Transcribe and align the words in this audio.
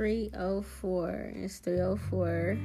304. 0.00 1.32
It's 1.36 1.58
304 1.58 2.56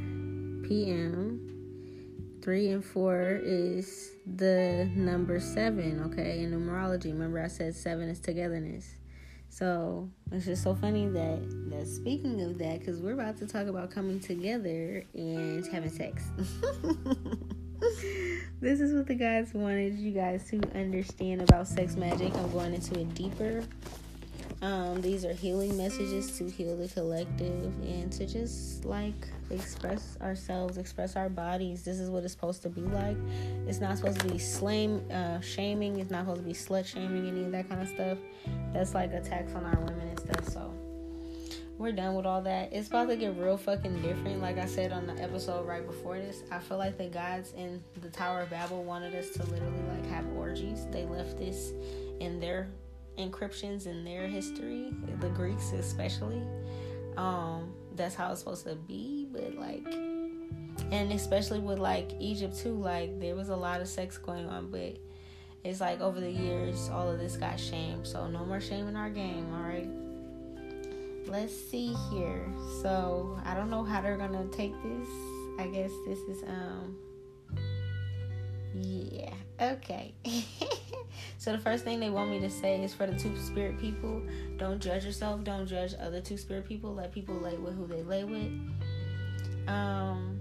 p.m. 0.66 2.40
3 2.42 2.70
and 2.70 2.86
4 2.86 3.40
is 3.44 4.12
the 4.38 4.90
number 4.96 5.42
7, 5.42 6.00
okay, 6.14 6.44
in 6.44 6.52
numerology. 6.52 7.12
Remember 7.12 7.44
I 7.44 7.50
said 7.50 7.76
7 7.76 8.08
is 8.08 8.22
togetherness. 8.22 8.96
So 9.50 10.10
it's 10.32 10.46
just 10.46 10.64
so 10.64 10.76
funny 10.76 11.10
that 11.10 11.42
that 11.72 11.86
speaking 11.88 12.40
of 12.40 12.58
that, 12.60 12.80
because 12.80 13.02
we're 13.02 13.16
about 13.16 13.36
to 13.40 13.48
talk 13.48 13.68
about 13.68 13.92
coming 13.92 14.22
together 14.22 15.04
and 15.14 15.68
having 15.68 15.90
sex. 15.90 16.24
this 18.62 18.80
is 18.80 18.94
what 18.94 19.08
the 19.08 19.16
guys 19.16 19.54
wanted 19.54 19.96
you 19.96 20.14
guys 20.14 20.50
to 20.52 20.62
understand 20.74 21.42
about 21.42 21.68
sex 21.68 21.98
magic. 21.98 22.34
I'm 22.34 22.50
going 22.54 22.74
into 22.74 22.98
it 22.98 23.14
deeper 23.14 23.66
um, 24.62 25.02
these 25.02 25.26
are 25.26 25.34
healing 25.34 25.78
messages 25.78 26.38
to 26.38 26.50
heal 26.50 26.78
the 26.78 26.88
collective 26.88 27.74
and 27.84 28.12
to 28.14 28.26
just 28.26 28.86
like 28.86 29.28
express 29.50 30.18
ourselves, 30.22 30.78
express 30.78 31.16
our 31.16 31.30
bodies. 31.30 31.84
This 31.84 32.00
is 32.00 32.10
what 32.10 32.24
it's 32.24 32.34
supposed 32.34 32.62
to 32.64 32.70
be 32.70 32.82
like. 32.82 33.18
It's 33.68 33.80
not 33.80 33.98
supposed 33.98 34.20
to 34.22 34.28
be 34.28 34.38
slame, 34.38 35.04
uh, 35.12 35.42
shaming. 35.42 36.00
It's 36.00 36.10
not 36.10 36.22
supposed 36.26 36.42
to 36.42 36.48
be 36.48 36.54
slut 36.54 36.86
shaming, 36.86 37.28
any 37.28 37.44
of 37.44 37.52
that 37.52 37.70
kind 37.70 37.82
of 37.82 37.90
stuff. 37.90 38.18
That's 38.74 38.94
like 38.94 39.14
attacks 39.14 39.54
on 39.54 39.66
our 39.66 39.80
women 39.82 40.08
and 40.08 40.20
stuff. 40.20 40.48
So 40.48 40.74
we're 41.78 41.92
done 41.92 42.16
with 42.16 42.26
all 42.26 42.42
that. 42.44 42.72
It's 42.72 42.88
about 42.88 43.10
to 43.10 43.18
get 43.18 43.38
real 43.38 43.58
fucking 43.58 44.02
different. 44.02 44.42
Like 44.42 44.58
I 44.58 44.66
said 44.66 44.94
on 44.94 45.06
the 45.06 45.22
episode 45.22 45.68
right 45.68 45.86
before 45.86 46.18
this, 46.18 46.44
I 46.50 46.60
feel 46.60 46.78
like 46.78 46.98
the 46.98 47.08
gods 47.08 47.52
in 47.58 47.84
the 48.02 48.10
Tower 48.10 48.42
of 48.42 48.50
Babel 48.50 48.84
wanted 48.84 49.14
us 49.16 49.32
to 49.32 49.44
literally 49.44 49.84
like 49.90 50.06
have 50.08 50.26
orgies. 50.38 50.88
They 50.92 51.06
left 51.06 51.38
this 51.38 51.74
in 52.22 52.40
their 52.40 52.70
encryptions 53.18 53.86
in 53.86 54.04
their 54.04 54.28
history, 54.28 54.94
the 55.20 55.30
Greeks 55.30 55.72
especially. 55.72 56.42
Um, 57.18 57.74
that's 57.96 58.16
how 58.16 58.32
it's 58.32 58.40
supposed 58.40 58.66
to 58.66 58.76
be, 58.76 59.28
but 59.32 59.56
like, 59.56 59.86
and 60.92 61.12
especially 61.12 61.60
with 61.60 61.80
like 61.80 62.12
Egypt 62.20 62.58
too, 62.58 62.74
like 62.74 63.20
there 63.20 63.36
was 63.36 63.50
a 63.50 63.56
lot 63.56 63.82
of 63.82 63.88
sex 63.88 64.18
going 64.18 64.48
on, 64.48 64.70
but 64.70 64.98
it's 65.64 65.82
like 65.82 66.02
over 66.02 66.20
the 66.20 66.30
years, 66.30 66.90
all 66.90 67.10
of 67.10 67.20
this 67.20 67.38
got 67.38 67.60
shamed. 67.60 68.06
So 68.06 68.28
no 68.28 68.46
more 68.46 68.60
shame 68.60 68.88
in 68.88 68.96
our 68.96 69.10
game, 69.10 69.52
all 69.54 69.62
right? 69.62 69.90
Let's 71.28 71.56
see 71.56 71.96
here. 72.12 72.46
So 72.82 73.40
I 73.46 73.56
don't 73.56 73.70
know 73.70 73.84
how 73.84 74.02
they're 74.02 74.18
gonna 74.18 74.46
take 74.52 74.74
this. 74.84 75.08
I 75.58 75.68
guess 75.68 75.92
this 76.06 76.20
is 76.20 76.44
um 76.44 76.98
yeah 78.82 79.34
okay 79.62 80.14
So 81.46 81.52
the 81.52 81.60
first 81.60 81.84
thing 81.84 82.00
they 82.00 82.10
want 82.10 82.32
me 82.32 82.40
to 82.40 82.50
say 82.50 82.84
is 82.84 82.94
for 82.94 83.06
the 83.06 83.16
two 83.16 83.38
spirit 83.38 83.80
people, 83.80 84.22
don't 84.58 84.82
judge 84.82 85.06
yourself, 85.06 85.44
don't 85.44 85.68
judge 85.68 85.94
other 86.00 86.20
two 86.20 86.38
spirit 86.38 86.66
people. 86.66 86.96
Let 86.96 87.12
people 87.12 87.36
lay 87.36 87.56
with 87.56 87.76
who 87.76 87.86
they 87.86 88.02
lay 88.02 88.24
with. 88.24 88.52
Um 89.68 90.40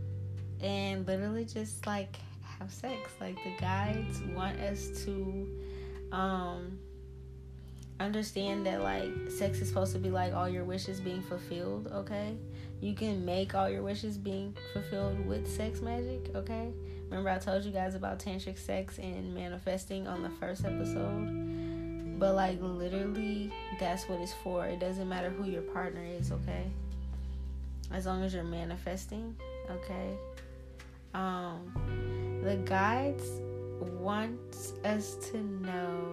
and 0.62 1.06
literally 1.06 1.44
just 1.44 1.86
like 1.86 2.16
have 2.58 2.72
sex. 2.72 2.96
Like 3.20 3.36
the 3.44 3.52
guides 3.60 4.22
want 4.34 4.58
us 4.60 5.04
to 5.04 5.46
um 6.10 6.78
understand 8.00 8.64
that 8.64 8.82
like 8.82 9.10
sex 9.28 9.60
is 9.60 9.68
supposed 9.68 9.92
to 9.92 9.98
be 9.98 10.10
like 10.10 10.32
all 10.32 10.48
your 10.48 10.64
wishes 10.64 11.00
being 11.00 11.20
fulfilled, 11.20 11.90
okay? 11.92 12.34
You 12.80 12.94
can 12.94 13.26
make 13.26 13.54
all 13.54 13.68
your 13.68 13.82
wishes 13.82 14.16
being 14.16 14.56
fulfilled 14.72 15.26
with 15.26 15.46
sex 15.46 15.82
magic, 15.82 16.30
okay? 16.34 16.72
Remember, 17.14 17.30
I 17.30 17.38
told 17.38 17.64
you 17.64 17.70
guys 17.70 17.94
about 17.94 18.18
tantric 18.18 18.58
sex 18.58 18.98
and 18.98 19.32
manifesting 19.32 20.08
on 20.08 20.24
the 20.24 20.30
first 20.30 20.64
episode? 20.64 22.18
But, 22.18 22.34
like, 22.34 22.58
literally, 22.60 23.52
that's 23.78 24.08
what 24.08 24.18
it's 24.18 24.32
for. 24.32 24.66
It 24.66 24.80
doesn't 24.80 25.08
matter 25.08 25.30
who 25.30 25.44
your 25.44 25.62
partner 25.62 26.02
is, 26.02 26.32
okay? 26.32 26.64
As 27.92 28.06
long 28.06 28.24
as 28.24 28.34
you're 28.34 28.42
manifesting, 28.42 29.36
okay? 29.70 30.16
Um, 31.14 32.40
the 32.42 32.56
guides 32.56 33.28
want 34.00 34.72
us 34.84 35.14
to 35.30 35.38
know 35.38 36.03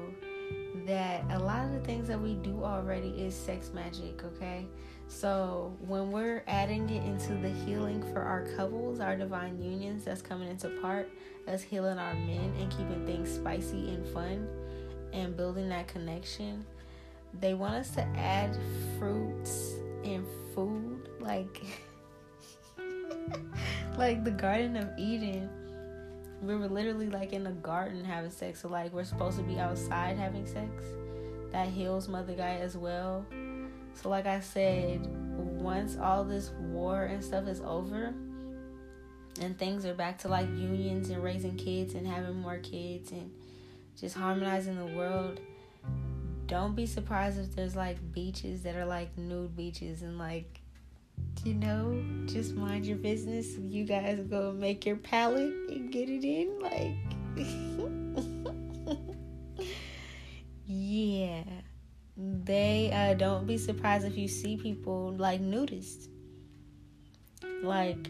that 0.91 1.23
a 1.29 1.39
lot 1.39 1.63
of 1.65 1.71
the 1.71 1.79
things 1.79 2.07
that 2.09 2.19
we 2.19 2.33
do 2.35 2.63
already 2.63 3.09
is 3.09 3.33
sex 3.33 3.71
magic, 3.73 4.23
okay? 4.25 4.65
So 5.07 5.75
when 5.79 6.11
we're 6.11 6.43
adding 6.47 6.89
it 6.89 7.03
into 7.05 7.33
the 7.35 7.49
healing 7.49 8.03
for 8.11 8.21
our 8.21 8.45
couples, 8.57 8.99
our 8.99 9.15
divine 9.15 9.61
unions 9.61 10.03
that's 10.03 10.21
coming 10.21 10.49
into 10.49 10.69
part, 10.81 11.09
us 11.47 11.61
healing 11.61 11.97
our 11.97 12.13
men 12.13 12.53
and 12.59 12.69
keeping 12.69 13.05
things 13.05 13.31
spicy 13.31 13.89
and 13.89 14.05
fun 14.09 14.47
and 15.13 15.35
building 15.37 15.69
that 15.69 15.87
connection, 15.87 16.65
they 17.39 17.53
want 17.53 17.75
us 17.75 17.91
to 17.91 18.01
add 18.17 18.57
fruits 18.99 19.75
and 20.03 20.25
food 20.53 21.07
like 21.21 21.61
like 23.97 24.25
the 24.25 24.31
Garden 24.31 24.75
of 24.75 24.89
Eden. 24.97 25.49
We 26.41 26.55
were 26.55 26.67
literally 26.67 27.09
like 27.09 27.33
in 27.33 27.43
the 27.43 27.51
garden 27.51 28.03
having 28.03 28.31
sex. 28.31 28.61
So 28.61 28.67
like 28.67 28.91
we're 28.93 29.03
supposed 29.03 29.37
to 29.37 29.43
be 29.43 29.59
outside 29.59 30.17
having 30.17 30.45
sex. 30.45 30.69
That 31.51 31.67
heals 31.67 32.07
Mother 32.07 32.33
Gaia 32.33 32.59
as 32.59 32.77
well 32.77 33.25
so, 33.95 34.09
like 34.09 34.25
I 34.25 34.39
said, 34.39 35.05
once 35.37 35.97
all 35.97 36.23
this 36.23 36.49
war 36.59 37.03
and 37.03 37.23
stuff 37.23 37.47
is 37.47 37.61
over 37.61 38.13
and 39.41 39.57
things 39.57 39.85
are 39.85 39.93
back 39.93 40.17
to 40.19 40.27
like 40.27 40.47
unions 40.49 41.09
and 41.09 41.23
raising 41.23 41.55
kids 41.55 41.93
and 41.93 42.05
having 42.07 42.35
more 42.35 42.57
kids 42.57 43.11
and 43.11 43.31
just 43.99 44.15
harmonizing 44.15 44.75
the 44.75 44.95
world, 44.95 45.39
don't 46.47 46.75
be 46.75 46.85
surprised 46.85 47.39
if 47.39 47.55
there's 47.55 47.75
like 47.75 47.97
beaches 48.11 48.63
that 48.63 48.75
are 48.75 48.85
like 48.85 49.15
nude 49.17 49.55
beaches 49.55 50.01
and 50.01 50.17
like 50.17 50.60
you 51.43 51.53
know, 51.55 52.03
just 52.25 52.55
mind 52.55 52.85
your 52.85 52.97
business. 52.97 53.57
You 53.57 53.85
guys 53.85 54.19
go 54.29 54.51
make 54.51 54.85
your 54.85 54.97
palette 54.97 55.53
and 55.69 55.91
get 55.91 56.09
it 56.09 56.23
in. 56.23 56.59
Like, 56.59 56.95
yeah 60.65 61.43
they 62.17 62.91
uh, 62.91 63.13
don't 63.15 63.45
be 63.45 63.57
surprised 63.57 64.05
if 64.05 64.17
you 64.17 64.27
see 64.27 64.57
people 64.57 65.13
like 65.17 65.41
nudists 65.41 66.07
like 67.63 68.09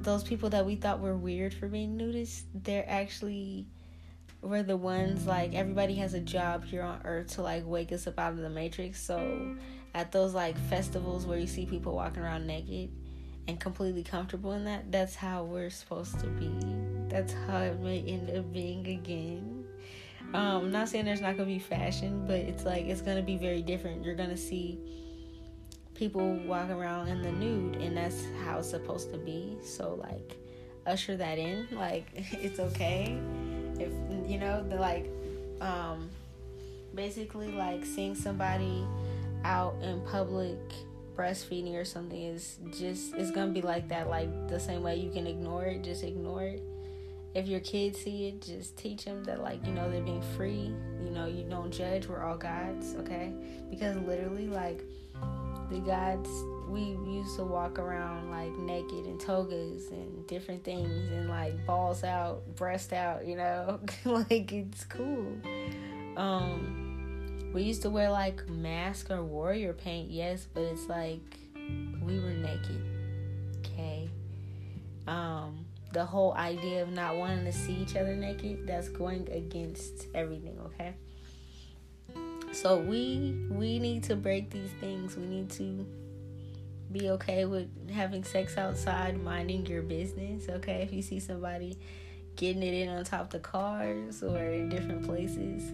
those 0.00 0.22
people 0.22 0.48
that 0.50 0.64
we 0.64 0.74
thought 0.74 1.00
were 1.00 1.16
weird 1.16 1.52
for 1.52 1.68
being 1.68 1.98
nudists 1.98 2.42
they're 2.54 2.88
actually 2.88 3.66
we're 4.40 4.62
the 4.62 4.76
ones 4.76 5.26
like 5.26 5.54
everybody 5.54 5.94
has 5.94 6.14
a 6.14 6.20
job 6.20 6.64
here 6.64 6.82
on 6.82 7.00
earth 7.04 7.28
to 7.28 7.42
like 7.42 7.62
wake 7.66 7.92
us 7.92 8.06
up 8.06 8.18
out 8.18 8.32
of 8.32 8.38
the 8.38 8.50
matrix 8.50 9.02
so 9.02 9.54
at 9.94 10.12
those 10.12 10.34
like 10.34 10.56
festivals 10.68 11.26
where 11.26 11.38
you 11.38 11.46
see 11.46 11.66
people 11.66 11.94
walking 11.94 12.22
around 12.22 12.46
naked 12.46 12.90
and 13.48 13.58
completely 13.58 14.02
comfortable 14.02 14.52
in 14.52 14.64
that 14.64 14.90
that's 14.92 15.14
how 15.14 15.42
we're 15.44 15.70
supposed 15.70 16.18
to 16.20 16.26
be 16.26 16.52
that's 17.08 17.34
how 17.46 17.58
it 17.58 17.78
may 17.80 18.00
end 18.00 18.30
up 18.30 18.52
being 18.52 18.86
again 18.86 19.62
um, 20.34 20.64
I'm 20.64 20.72
not 20.72 20.88
saying 20.88 21.04
there's 21.04 21.20
not 21.20 21.36
gonna 21.36 21.48
be 21.48 21.58
fashion, 21.58 22.24
but 22.26 22.36
it's 22.36 22.64
like 22.64 22.86
it's 22.86 23.02
gonna 23.02 23.22
be 23.22 23.36
very 23.36 23.60
different. 23.60 24.02
You're 24.02 24.14
gonna 24.14 24.36
see 24.36 24.78
people 25.94 26.36
walking 26.46 26.72
around 26.72 27.08
in 27.08 27.20
the 27.20 27.32
nude, 27.32 27.76
and 27.76 27.94
that's 27.94 28.24
how 28.42 28.58
it's 28.58 28.70
supposed 28.70 29.10
to 29.12 29.18
be. 29.18 29.58
So 29.62 29.94
like, 29.94 30.38
usher 30.86 31.18
that 31.18 31.38
in. 31.38 31.68
Like 31.70 32.06
it's 32.14 32.60
okay 32.60 33.18
if 33.78 33.92
you 34.26 34.38
know 34.38 34.66
the 34.66 34.76
like, 34.76 35.10
um, 35.60 36.08
basically 36.94 37.52
like 37.52 37.84
seeing 37.84 38.14
somebody 38.14 38.86
out 39.44 39.74
in 39.82 40.00
public 40.02 40.58
breastfeeding 41.16 41.74
or 41.74 41.84
something 41.84 42.22
is 42.22 42.58
just 42.78 43.14
it's 43.14 43.30
gonna 43.30 43.52
be 43.52 43.62
like 43.62 43.88
that. 43.88 44.08
Like 44.08 44.48
the 44.48 44.58
same 44.58 44.82
way 44.82 44.96
you 44.96 45.10
can 45.10 45.26
ignore 45.26 45.64
it, 45.64 45.82
just 45.82 46.02
ignore 46.04 46.42
it 46.42 46.62
if 47.34 47.48
your 47.48 47.60
kids 47.60 47.98
see 47.98 48.28
it, 48.28 48.42
just 48.42 48.76
teach 48.76 49.04
them 49.04 49.24
that, 49.24 49.40
like, 49.40 49.64
you 49.66 49.72
know, 49.72 49.90
they're 49.90 50.02
being 50.02 50.22
free. 50.36 50.74
You 51.02 51.10
know, 51.10 51.26
you 51.26 51.44
don't 51.44 51.70
judge. 51.72 52.06
We're 52.06 52.22
all 52.22 52.36
gods, 52.36 52.94
okay? 52.96 53.32
Because 53.70 53.96
literally, 54.02 54.48
like, 54.48 54.82
the 55.70 55.78
gods, 55.78 56.28
we 56.68 56.80
used 56.80 57.36
to 57.36 57.44
walk 57.44 57.78
around, 57.78 58.30
like, 58.30 58.52
naked 58.58 59.06
in 59.06 59.18
togas 59.18 59.88
and 59.88 60.26
different 60.26 60.62
things 60.62 61.10
and, 61.10 61.28
like, 61.28 61.54
balls 61.66 62.04
out, 62.04 62.42
breast 62.56 62.92
out, 62.92 63.26
you 63.26 63.36
know? 63.36 63.80
like, 64.04 64.52
it's 64.52 64.84
cool. 64.84 65.34
Um, 66.18 66.91
we 67.52 67.62
used 67.62 67.82
to 67.82 67.90
wear, 67.90 68.10
like, 68.10 68.48
mask 68.48 69.10
or 69.10 69.22
warrior 69.22 69.72
paint, 69.72 70.10
yes, 70.10 70.46
but 70.52 70.62
it's 70.62 70.88
like 70.88 71.20
we 72.02 72.18
were 72.18 72.30
naked, 72.30 72.82
okay? 73.60 74.08
Um, 75.06 75.66
the 75.92 76.04
whole 76.04 76.32
idea 76.34 76.82
of 76.82 76.90
not 76.90 77.16
wanting 77.16 77.44
to 77.44 77.52
see 77.52 77.74
each 77.74 77.96
other 77.96 78.14
naked 78.14 78.66
that's 78.66 78.88
going 78.88 79.28
against 79.30 80.06
everything 80.14 80.58
okay? 80.66 80.94
So 82.52 82.78
we 82.78 83.46
we 83.50 83.78
need 83.78 84.02
to 84.04 84.16
break 84.16 84.50
these 84.50 84.70
things. 84.80 85.16
We 85.16 85.26
need 85.26 85.50
to 85.50 85.86
be 86.90 87.10
okay 87.10 87.46
with 87.46 87.90
having 87.90 88.24
sex 88.24 88.58
outside 88.58 89.22
minding 89.22 89.66
your 89.66 89.82
business 89.82 90.48
okay? 90.48 90.82
If 90.82 90.92
you 90.92 91.02
see 91.02 91.20
somebody 91.20 91.78
getting 92.36 92.62
it 92.62 92.74
in 92.74 92.88
on 92.88 93.04
top 93.04 93.22
of 93.22 93.30
the 93.30 93.38
cars 93.38 94.22
or 94.22 94.38
in 94.38 94.70
different 94.70 95.04
places 95.04 95.70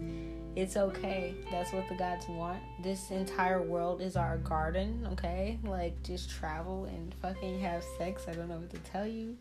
It's 0.59 0.75
okay. 0.75 1.35
That's 1.49 1.71
what 1.71 1.87
the 1.87 1.95
gods 1.95 2.27
want. 2.27 2.59
This 2.83 3.11
entire 3.11 3.61
world 3.61 4.01
is 4.01 4.17
our 4.17 4.39
garden, 4.39 5.07
okay? 5.13 5.57
Like, 5.63 6.03
just 6.03 6.29
travel 6.29 6.83
and 6.83 7.15
fucking 7.21 7.61
have 7.61 7.81
sex. 7.97 8.25
I 8.27 8.33
don't 8.33 8.49
know 8.49 8.57
what 8.57 8.69
to 8.71 8.77
tell 8.79 9.07
you. 9.07 9.37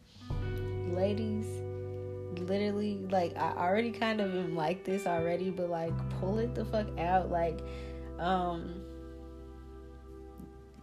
Ladies, 0.94 1.44
literally, 2.38 3.04
like, 3.10 3.36
I 3.36 3.50
already 3.56 3.90
kind 3.90 4.20
of 4.20 4.32
am 4.32 4.54
like 4.54 4.84
this 4.84 5.08
already, 5.08 5.50
but 5.50 5.68
like, 5.68 5.92
pull 6.20 6.38
it 6.38 6.54
the 6.54 6.64
fuck 6.64 6.86
out. 7.00 7.32
Like, 7.32 7.58
um, 8.20 8.80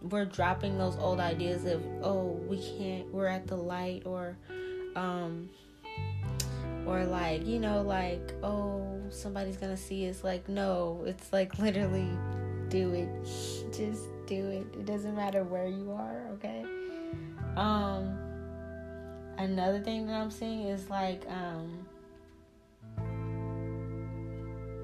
we're 0.02 0.26
dropping 0.26 0.76
those 0.76 0.98
old 0.98 1.18
ideas 1.18 1.64
of, 1.64 1.82
oh, 2.02 2.38
we 2.46 2.58
can't, 2.76 3.10
we're 3.10 3.26
at 3.26 3.46
the 3.46 3.56
light, 3.56 4.02
or, 4.04 4.36
um, 4.96 5.48
or 6.86 7.04
like 7.04 7.46
you 7.46 7.58
know 7.58 7.82
like 7.82 8.32
oh 8.42 8.86
somebody's 9.10 9.56
gonna 9.56 9.76
see 9.76 10.08
us. 10.08 10.24
Like 10.24 10.48
no 10.48 11.02
it's 11.06 11.32
like 11.32 11.58
literally 11.58 12.10
do 12.68 12.92
it. 12.94 13.08
Just 13.76 14.04
do 14.26 14.48
it. 14.48 14.66
It 14.78 14.86
doesn't 14.86 15.14
matter 15.14 15.44
where 15.44 15.68
you 15.68 15.92
are 15.92 16.28
okay? 16.34 16.64
Um 17.56 18.26
another 19.38 19.80
thing 19.80 20.06
that 20.06 20.14
i'm 20.14 20.30
seeing 20.30 20.62
is 20.62 20.88
like 20.88 21.24
um 21.28 21.86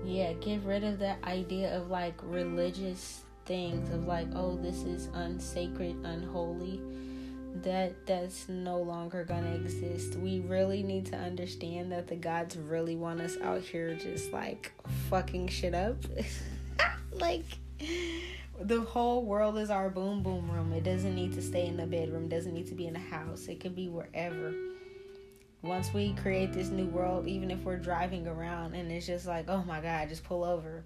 yeah 0.05 0.33
get 0.35 0.63
rid 0.63 0.85
of 0.85 0.99
that 0.99 1.23
idea 1.25 1.75
of 1.77 1.89
like 1.91 2.15
religious 2.23 3.23
things 3.45 3.89
of 3.91 4.07
like 4.07 4.27
oh 4.35 4.57
this 4.57 4.83
is 4.83 5.09
unsacred 5.15 5.97
unholy 6.05 6.81
that 7.57 8.07
that's 8.07 8.49
no 8.49 8.79
longer 8.79 9.25
gonna 9.25 9.55
exist. 9.55 10.17
We 10.17 10.41
really 10.41 10.83
need 10.83 11.07
to 11.07 11.17
understand 11.17 11.93
that 11.93 12.09
the 12.09 12.17
gods 12.17 12.57
really 12.57 12.97
want 12.97 13.21
us 13.21 13.37
out 13.43 13.61
here 13.61 13.95
just 13.95 14.33
like 14.33 14.73
fucking 15.11 15.49
shit 15.49 15.75
up. 15.75 15.97
like 17.13 17.45
the 18.61 18.81
whole 18.81 19.25
world 19.25 19.59
is 19.59 19.71
our 19.71 19.91
boom 19.91 20.23
boom 20.23 20.51
room. 20.51 20.73
It 20.73 20.85
doesn't 20.85 21.15
need 21.15 21.35
to 21.35 21.43
stay 21.43 21.67
in 21.67 21.77
the 21.77 21.87
bedroom, 21.87 22.29
doesn't 22.29 22.55
need 22.55 22.69
to 22.69 22.75
be 22.75 22.87
in 22.87 22.95
the 22.95 23.01
house. 23.01 23.47
It 23.49 23.61
could 23.61 23.77
be 23.77 23.89
wherever. 23.89 24.55
Once 25.61 25.95
we 25.95 26.13
create 26.15 26.53
this 26.53 26.71
new 26.71 26.87
world, 26.87 27.29
even 27.29 27.51
if 27.51 27.63
we're 27.65 27.77
driving 27.77 28.27
around 28.27 28.75
and 28.75 28.91
it's 28.91 29.07
just 29.07 29.27
like, 29.27 29.49
oh 29.49 29.63
my 29.65 29.81
god, 29.81 30.09
just 30.09 30.25
pull 30.25 30.43
over 30.43 30.85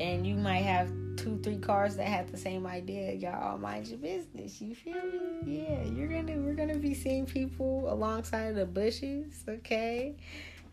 and 0.00 0.26
you 0.26 0.34
might 0.34 0.62
have 0.62 0.90
two, 1.16 1.38
three 1.42 1.58
cars 1.58 1.96
that 1.96 2.08
have 2.08 2.32
the 2.32 2.38
same 2.38 2.66
idea. 2.66 3.12
Y'all 3.12 3.58
mind 3.58 3.86
your 3.86 3.98
business. 3.98 4.60
You 4.60 4.74
feel 4.74 4.94
me? 4.94 5.58
Yeah, 5.58 5.84
you're 5.84 6.08
gonna 6.08 6.38
we're 6.38 6.54
gonna 6.54 6.78
be 6.78 6.94
seeing 6.94 7.26
people 7.26 7.92
alongside 7.92 8.54
the 8.56 8.64
bushes, 8.64 9.44
okay? 9.46 10.16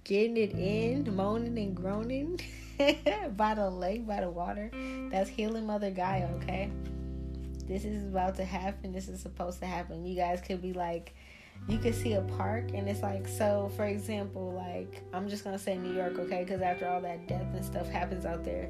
Getting 0.06 0.38
it 0.38 0.52
in, 0.54 1.14
moaning 1.14 1.58
and 1.60 1.76
groaning 1.76 2.40
by 3.36 3.54
the 3.54 3.70
lake, 3.70 4.08
by 4.08 4.22
the 4.22 4.30
water. 4.30 4.72
That's 5.12 5.30
healing 5.30 5.68
Mother 5.68 5.92
Gaia, 5.92 6.28
okay? 6.38 6.72
This 7.68 7.84
is 7.84 8.04
about 8.04 8.36
to 8.36 8.46
happen. 8.46 8.94
This 8.94 9.10
is 9.10 9.22
supposed 9.22 9.60
to 9.60 9.66
happen. 9.66 10.06
You 10.06 10.16
guys 10.16 10.40
could 10.40 10.62
be 10.62 10.72
like, 10.72 11.14
you 11.68 11.78
could 11.80 11.96
see 11.96 12.14
a 12.14 12.22
park 12.22 12.70
and 12.74 12.88
it's 12.88 13.02
like 13.02 13.28
so 13.28 13.70
for 13.76 13.86
example 13.86 14.54
like 14.54 15.04
i'm 15.12 15.28
just 15.28 15.44
gonna 15.44 15.58
say 15.58 15.76
new 15.76 15.92
york 15.92 16.18
okay 16.18 16.44
because 16.44 16.62
after 16.62 16.88
all 16.88 17.02
that 17.02 17.28
death 17.28 17.48
and 17.54 17.66
stuff 17.66 17.90
happens 17.90 18.26
out 18.26 18.44
there 18.46 18.70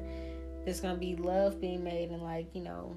there's 0.68 0.82
gonna 0.82 0.98
be 0.98 1.16
love 1.16 1.58
being 1.62 1.82
made 1.82 2.10
and 2.10 2.22
like 2.22 2.46
you 2.52 2.60
know 2.60 2.94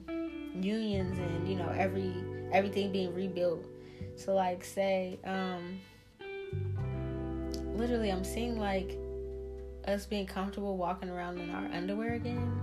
unions 0.54 1.18
and 1.18 1.48
you 1.48 1.56
know 1.56 1.74
every 1.78 2.14
everything 2.52 2.92
being 2.92 3.16
rebuilt. 3.16 3.64
So 4.18 4.36
like 4.36 4.62
say 4.62 5.18
um 5.24 5.80
literally 7.74 8.12
i'm 8.12 8.26
seeing 8.26 8.60
like 8.60 8.98
us 9.88 10.06
being 10.06 10.26
comfortable 10.26 10.76
walking 10.76 11.10
around 11.10 11.40
in 11.40 11.50
our 11.50 11.72
underwear 11.72 12.16
again. 12.16 12.60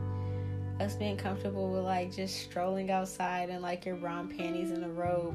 Us 0.78 0.94
being 0.94 1.16
comfortable 1.16 1.72
with 1.72 1.84
like 1.84 2.14
just 2.14 2.42
strolling 2.42 2.90
outside 2.90 3.48
in 3.48 3.62
like 3.62 3.86
your 3.86 3.96
brown 3.96 4.28
panties 4.28 4.70
and 4.70 4.84
a 4.84 4.90
robe 4.90 5.34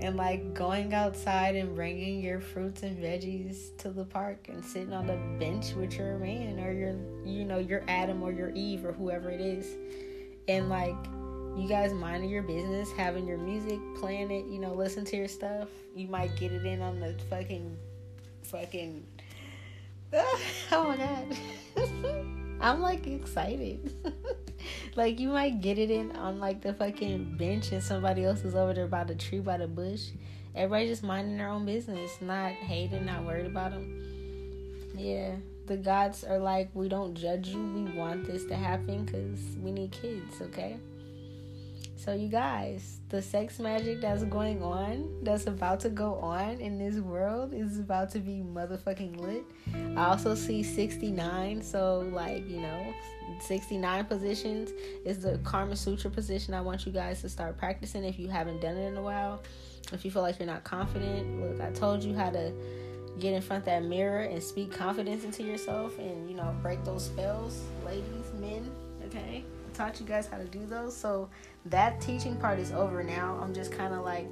and 0.00 0.16
like 0.16 0.54
going 0.54 0.94
outside 0.94 1.56
and 1.56 1.74
bringing 1.74 2.20
your 2.20 2.40
fruits 2.40 2.82
and 2.82 2.98
veggies 2.98 3.76
to 3.78 3.90
the 3.90 4.04
park 4.04 4.48
and 4.48 4.64
sitting 4.64 4.92
on 4.92 5.06
the 5.06 5.16
bench 5.38 5.74
with 5.74 5.96
your 5.96 6.18
man 6.18 6.58
or 6.58 6.72
your 6.72 6.96
you 7.24 7.44
know 7.44 7.58
your 7.58 7.82
Adam 7.88 8.22
or 8.22 8.32
your 8.32 8.50
Eve 8.50 8.84
or 8.84 8.92
whoever 8.92 9.30
it 9.30 9.40
is. 9.40 9.76
And 10.48 10.68
like 10.68 10.96
you 11.56 11.68
guys 11.68 11.92
minding 11.92 12.30
your 12.30 12.42
business 12.42 12.90
having 12.92 13.26
your 13.26 13.38
music 13.38 13.78
playing 13.96 14.30
it 14.30 14.46
you 14.46 14.58
know 14.58 14.72
listen 14.72 15.04
to 15.04 15.16
your 15.16 15.28
stuff 15.28 15.68
you 15.96 16.06
might 16.06 16.34
get 16.36 16.52
it 16.52 16.64
in 16.64 16.80
on 16.80 17.00
the 17.00 17.14
fucking 17.28 17.76
fucking 18.42 19.04
oh 20.12 20.84
my 20.88 20.96
god 20.96 22.26
I'm 22.60 22.80
like 22.80 23.06
excited 23.06 23.94
like 24.96 25.18
you 25.18 25.28
might 25.28 25.60
get 25.60 25.78
it 25.78 25.90
in 25.90 26.12
on 26.16 26.38
like 26.38 26.60
the 26.60 26.74
fucking 26.74 27.36
bench 27.36 27.72
and 27.72 27.82
somebody 27.82 28.24
else 28.24 28.44
is 28.44 28.54
over 28.54 28.74
there 28.74 28.86
by 28.86 29.04
the 29.04 29.14
tree 29.14 29.40
by 29.40 29.56
the 29.56 29.66
bush. 29.66 30.08
Everybody 30.54 30.88
just 30.88 31.02
minding 31.02 31.36
their 31.36 31.48
own 31.48 31.64
business, 31.64 32.10
not 32.20 32.52
hating, 32.52 33.06
not 33.06 33.24
worried 33.24 33.46
about 33.46 33.70
them. 33.70 34.92
Yeah, 34.96 35.36
the 35.66 35.76
gods 35.76 36.24
are 36.24 36.38
like, 36.38 36.70
we 36.74 36.88
don't 36.88 37.14
judge 37.14 37.48
you. 37.48 37.62
We 37.62 37.92
want 37.92 38.26
this 38.26 38.44
to 38.46 38.56
happen 38.56 39.04
because 39.04 39.40
we 39.62 39.70
need 39.70 39.92
kids, 39.92 40.42
okay? 40.42 40.76
So, 42.02 42.14
you 42.14 42.28
guys, 42.28 43.00
the 43.10 43.20
sex 43.20 43.58
magic 43.58 44.00
that's 44.00 44.24
going 44.24 44.62
on, 44.62 45.22
that's 45.22 45.46
about 45.46 45.80
to 45.80 45.90
go 45.90 46.14
on 46.14 46.58
in 46.58 46.78
this 46.78 46.98
world, 46.98 47.52
is 47.52 47.78
about 47.78 48.10
to 48.12 48.20
be 48.20 48.42
motherfucking 48.42 49.20
lit. 49.20 49.44
I 49.98 50.06
also 50.06 50.34
see 50.34 50.62
69, 50.62 51.60
so, 51.60 52.08
like, 52.10 52.48
you 52.48 52.60
know, 52.60 52.94
69 53.40 54.06
positions 54.06 54.70
is 55.04 55.18
the 55.18 55.38
Karma 55.44 55.76
Sutra 55.76 56.10
position 56.10 56.54
I 56.54 56.62
want 56.62 56.86
you 56.86 56.92
guys 56.92 57.20
to 57.20 57.28
start 57.28 57.58
practicing 57.58 58.02
if 58.04 58.18
you 58.18 58.28
haven't 58.28 58.62
done 58.62 58.78
it 58.78 58.86
in 58.86 58.96
a 58.96 59.02
while. 59.02 59.42
If 59.92 60.02
you 60.02 60.10
feel 60.10 60.22
like 60.22 60.38
you're 60.38 60.46
not 60.46 60.64
confident, 60.64 61.38
look, 61.42 61.60
I 61.60 61.70
told 61.72 62.02
you 62.02 62.14
how 62.14 62.30
to 62.30 62.50
get 63.18 63.34
in 63.34 63.42
front 63.42 63.66
that 63.66 63.84
mirror 63.84 64.22
and 64.22 64.42
speak 64.42 64.72
confidence 64.72 65.24
into 65.24 65.42
yourself 65.42 65.98
and, 65.98 66.30
you 66.30 66.34
know, 66.34 66.56
break 66.62 66.82
those 66.82 67.04
spells, 67.04 67.62
ladies, 67.84 68.32
men, 68.38 68.70
okay? 69.04 69.44
Taught 69.80 69.98
you 69.98 70.04
guys 70.04 70.26
how 70.26 70.36
to 70.36 70.44
do 70.44 70.66
those. 70.66 70.94
So, 70.94 71.30
that 71.64 72.02
teaching 72.02 72.36
part 72.36 72.58
is 72.58 72.70
over 72.70 73.02
now. 73.02 73.38
I'm 73.40 73.54
just 73.54 73.72
kind 73.72 73.94
of 73.94 74.04
like 74.04 74.28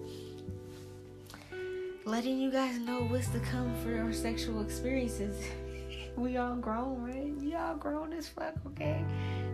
letting 2.04 2.38
you 2.38 2.50
guys 2.50 2.78
know 2.78 3.00
what's 3.04 3.28
to 3.28 3.40
come 3.40 3.74
for 3.82 3.98
our 3.98 4.12
sexual 4.12 4.60
experiences. 4.60 5.42
we 6.16 6.36
all 6.36 6.56
grown, 6.56 7.02
right? 7.02 7.34
We 7.40 7.54
all 7.54 7.76
grown 7.76 8.12
as 8.12 8.28
fuck, 8.28 8.56
okay? 8.66 9.02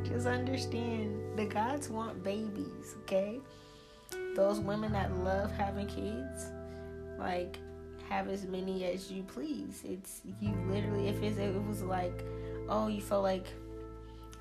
Just 0.03 0.27
understand 0.27 1.39
the 1.39 1.47
gods 1.47 1.89
want 1.89 2.25
babies, 2.25 2.97
okay? 3.03 3.39
Those 4.35 4.59
women 4.59 4.91
that 4.95 5.17
love 5.19 5.53
having 5.53 5.87
kids, 5.87 6.51
like 7.21 7.57
have 8.09 8.27
as 8.27 8.47
many 8.47 8.85
as 8.87 9.13
you 9.13 9.23
please. 9.23 9.83
It's 9.85 10.23
you 10.41 10.57
literally 10.67 11.07
if 11.07 11.23
it's, 11.23 11.39
it 11.39 11.55
was 11.69 11.85
like, 11.85 12.25
oh, 12.69 12.89
you 12.89 13.01
feel 13.01 13.23
like 13.23 13.47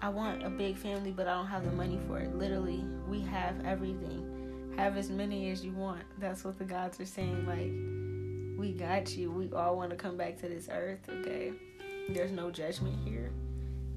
I 0.03 0.09
want 0.09 0.43
a 0.43 0.49
big 0.49 0.75
family, 0.75 1.11
but 1.11 1.29
I 1.29 1.33
don't 1.33 1.47
have 1.47 1.63
the 1.63 1.71
money 1.71 1.97
for 2.09 2.19
it. 2.19 2.35
Literally, 2.35 2.83
we 3.07 3.21
have 3.21 3.55
everything. 3.65 4.73
Have 4.75 4.97
as 4.97 5.09
many 5.09 5.49
as 5.49 5.63
you 5.63 5.71
want. 5.71 6.03
That's 6.19 6.43
what 6.43 6.59
the 6.59 6.65
gods 6.65 6.99
are 6.99 7.05
saying. 7.05 7.45
Like, 7.47 7.71
we 8.59 8.73
got 8.73 9.15
you. 9.15 9.31
We 9.31 9.49
all 9.53 9.77
want 9.77 9.91
to 9.91 9.95
come 9.95 10.17
back 10.17 10.37
to 10.41 10.49
this 10.49 10.67
earth, 10.69 10.99
okay? 11.07 11.53
There's 12.09 12.33
no 12.33 12.51
judgment 12.51 12.97
here. 13.07 13.31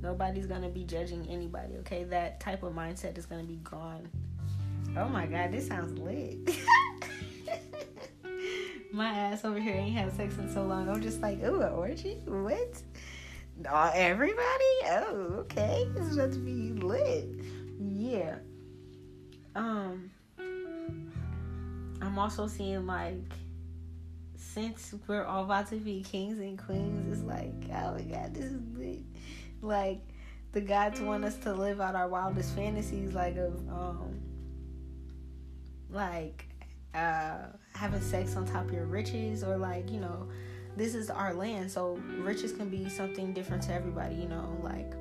Nobody's 0.00 0.46
gonna 0.46 0.68
be 0.68 0.84
judging 0.84 1.26
anybody, 1.28 1.74
okay? 1.78 2.04
That 2.04 2.38
type 2.38 2.62
of 2.62 2.72
mindset 2.72 3.18
is 3.18 3.26
gonna 3.26 3.42
be 3.42 3.58
gone. 3.64 4.08
Oh 4.96 5.08
my 5.08 5.26
god, 5.26 5.50
this 5.50 5.66
sounds 5.66 5.98
lit. 5.98 6.38
my 8.92 9.08
ass 9.08 9.44
over 9.44 9.58
here 9.58 9.74
ain't 9.74 9.96
had 9.96 10.16
sex 10.16 10.38
in 10.38 10.54
so 10.54 10.62
long. 10.64 10.88
I'm 10.88 11.02
just 11.02 11.20
like, 11.20 11.42
ooh, 11.42 11.62
an 11.62 11.72
orgy? 11.72 12.20
What? 12.26 12.80
Uh, 13.64 13.90
everybody? 13.94 14.74
Oh, 14.84 15.36
okay. 15.38 15.88
This 15.94 16.08
is 16.08 16.16
about 16.18 16.32
to 16.32 16.38
be 16.38 16.72
lit. 16.72 17.28
Yeah. 17.80 18.36
Um, 19.54 20.10
I'm 20.38 22.18
also 22.18 22.46
seeing 22.46 22.86
like 22.86 23.32
since 24.36 24.94
we're 25.06 25.24
all 25.24 25.44
about 25.44 25.68
to 25.68 25.76
be 25.76 26.02
kings 26.02 26.38
and 26.38 26.58
queens, 26.58 27.18
it's 27.18 27.26
like, 27.26 27.52
oh 27.74 27.94
my 27.94 28.02
god, 28.02 28.34
this 28.34 28.44
is 28.44 28.60
lit. 28.74 29.00
Like 29.62 30.00
the 30.52 30.60
gods 30.60 31.00
want 31.00 31.24
us 31.24 31.36
to 31.38 31.54
live 31.54 31.80
out 31.80 31.94
our 31.94 32.08
wildest 32.08 32.54
fantasies, 32.54 33.14
like 33.14 33.36
of 33.36 33.54
um, 33.70 34.20
like 35.90 36.46
uh 36.94 37.38
having 37.74 38.00
sex 38.02 38.36
on 38.36 38.46
top 38.46 38.66
of 38.66 38.72
your 38.72 38.86
riches, 38.86 39.42
or 39.42 39.56
like 39.56 39.90
you 39.90 40.00
know 40.00 40.28
this 40.76 40.94
is 40.94 41.10
our 41.10 41.32
land, 41.32 41.70
so 41.70 41.98
riches 42.18 42.52
can 42.52 42.68
be 42.68 42.88
something 42.88 43.32
different 43.32 43.62
to 43.64 43.72
everybody, 43.72 44.14
you 44.14 44.28
know, 44.28 44.58
like 44.62 44.92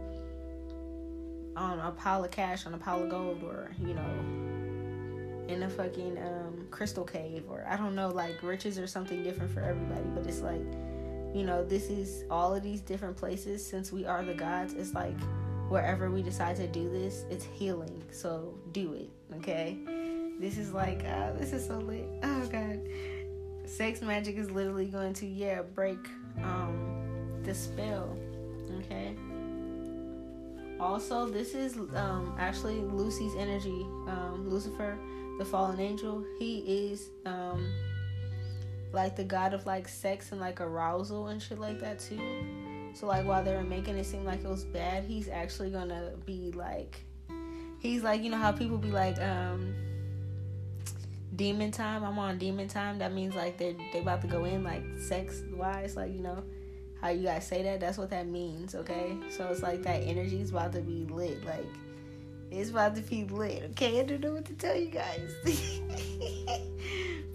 on 1.56 1.80
a 1.80 1.92
pile 1.92 2.24
of 2.24 2.32
cash, 2.32 2.66
on 2.66 2.74
a 2.74 2.78
pile 2.78 3.04
of 3.04 3.10
gold, 3.10 3.44
or 3.44 3.72
you 3.80 3.94
know, 3.94 5.54
in 5.54 5.64
a 5.64 5.70
fucking 5.70 6.18
um, 6.18 6.68
crystal 6.72 7.04
cave, 7.04 7.44
or 7.50 7.66
I 7.70 7.78
don't 7.78 7.96
know, 7.96 8.10
like 8.10 8.42
riches 8.42 8.80
are 8.80 8.88
something 8.88 9.22
different 9.24 9.52
for 9.52 9.60
everybody, 9.60 10.08
but 10.14 10.26
it's 10.26 10.42
like, 10.42 10.66
you 11.34 11.44
know, 11.46 11.64
this 11.64 11.90
is 11.90 12.24
all 12.32 12.56
of 12.56 12.64
these 12.64 12.82
different 12.82 13.18
places 13.18 13.66
since 13.66 13.92
we 13.92 14.06
are 14.06 14.24
the 14.24 14.34
gods. 14.34 14.74
It's 14.74 14.94
like 14.94 15.20
wherever 15.70 16.10
we 16.10 16.22
decide 16.22 16.56
to 16.58 16.68
do 16.68 16.90
this, 16.90 17.26
it's 17.30 17.44
healing. 17.44 18.04
So 18.12 18.58
do 18.72 18.94
it, 18.94 19.10
okay? 19.38 19.78
This 20.40 20.58
is 20.58 20.72
like, 20.72 21.04
uh, 21.06 21.34
this 21.34 21.54
is 21.54 21.66
so 21.68 21.78
lit. 21.78 22.08
Oh 22.24 22.48
god, 22.48 22.80
sex 23.70 24.02
magic 24.02 24.38
is 24.38 24.52
literally 24.52 24.88
going 24.88 25.14
to 25.14 25.26
yeah 25.26 25.62
break 25.62 26.00
um 26.44 27.42
the 27.44 27.54
spell, 27.54 28.18
okay. 28.80 29.16
Also, 30.80 31.28
this 31.28 31.54
is 31.54 31.78
um 31.96 32.36
actually 32.40 32.76
Lucy's 32.76 33.34
energy. 33.38 33.86
Um, 34.08 34.48
Lucifer, 34.50 34.98
the 35.38 35.46
fallen 35.46 35.80
angel, 35.80 36.26
he 36.40 36.92
is 36.92 37.10
um 37.26 37.72
like 38.92 39.16
the 39.16 39.24
god 39.24 39.54
of 39.54 39.66
like 39.66 39.88
sex 39.88 40.32
and 40.32 40.40
like 40.40 40.62
arousal 40.62 41.28
and 41.28 41.42
shit 41.42 41.60
like 41.60 41.80
that 41.80 42.00
too. 42.00 42.92
So 42.94 43.08
like 43.08 43.26
while 43.26 43.44
they 43.44 43.54
were 43.54 43.64
making 43.64 43.98
it 43.98 44.06
seem 44.06 44.24
like 44.26 44.44
it 44.44 44.48
was 44.48 44.64
bad, 44.64 45.04
he's 45.04 45.28
actually 45.30 45.70
gonna 45.70 46.12
be 46.26 46.52
like 46.52 47.04
he's 47.80 48.04
like, 48.04 48.24
you 48.24 48.30
know 48.30 48.38
how 48.38 48.52
people 48.52 48.78
be 48.78 48.92
like, 48.92 49.20
um 49.20 49.76
demon 51.36 51.72
time, 51.72 52.04
I'm 52.04 52.18
on 52.20 52.38
demon 52.38 52.68
time, 52.68 53.00
that 53.00 53.14
means 53.14 53.36
like 53.36 53.58
they 53.58 53.76
they 53.94 54.00
about 54.00 54.22
to 54.22 54.28
go 54.28 54.46
in 54.46 54.64
like 54.64 54.84
sex 55.00 55.42
wise, 55.54 55.96
like, 55.96 56.14
you 56.14 56.22
know, 56.22 56.44
how 57.02 57.10
you 57.10 57.24
guys 57.24 57.48
say 57.48 57.64
that, 57.64 57.80
that's 57.80 57.98
what 57.98 58.10
that 58.12 58.28
means, 58.28 58.76
okay? 58.76 59.18
So 59.30 59.48
it's 59.48 59.62
like 59.62 59.84
that 59.84 60.02
energy 60.04 60.42
is 60.42 60.52
about 60.52 60.74
to 60.74 60.82
be 60.82 61.06
lit, 61.06 61.46
like 61.46 61.66
it's 62.52 62.70
about 62.70 62.96
to 62.96 63.02
be 63.02 63.26
lit, 63.26 63.64
okay? 63.72 64.00
I 64.00 64.04
don't 64.04 64.22
know 64.22 64.34
what 64.34 64.46
to 64.46 64.54
tell 64.54 64.76
you 64.76 64.88
guys. 64.88 65.34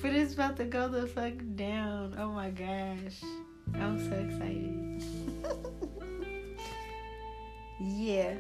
but 0.00 0.14
it's 0.14 0.35
about 0.35 0.57
to 0.57 0.64
go 0.64 0.88
the 0.88 1.07
fuck 1.07 1.35
down. 1.57 2.16
Oh 2.19 2.30
my 2.30 2.50
gosh. 2.50 3.21
I'm 3.75 3.99
so 3.99 4.16
excited. 4.16 5.04
yeah. 7.80 8.35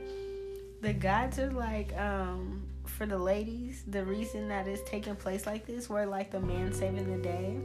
The 0.80 0.92
gods 0.94 1.38
are 1.38 1.50
like, 1.50 1.96
um, 1.98 2.62
for 3.00 3.06
the 3.06 3.16
ladies, 3.16 3.82
the 3.86 4.04
reason 4.04 4.46
that 4.46 4.68
it's 4.68 4.82
taking 4.86 5.16
place 5.16 5.46
like 5.46 5.66
this, 5.66 5.88
we're 5.88 6.04
like 6.04 6.30
the 6.30 6.38
man 6.38 6.70
saving 6.70 7.10
the 7.10 7.16
day. 7.16 7.56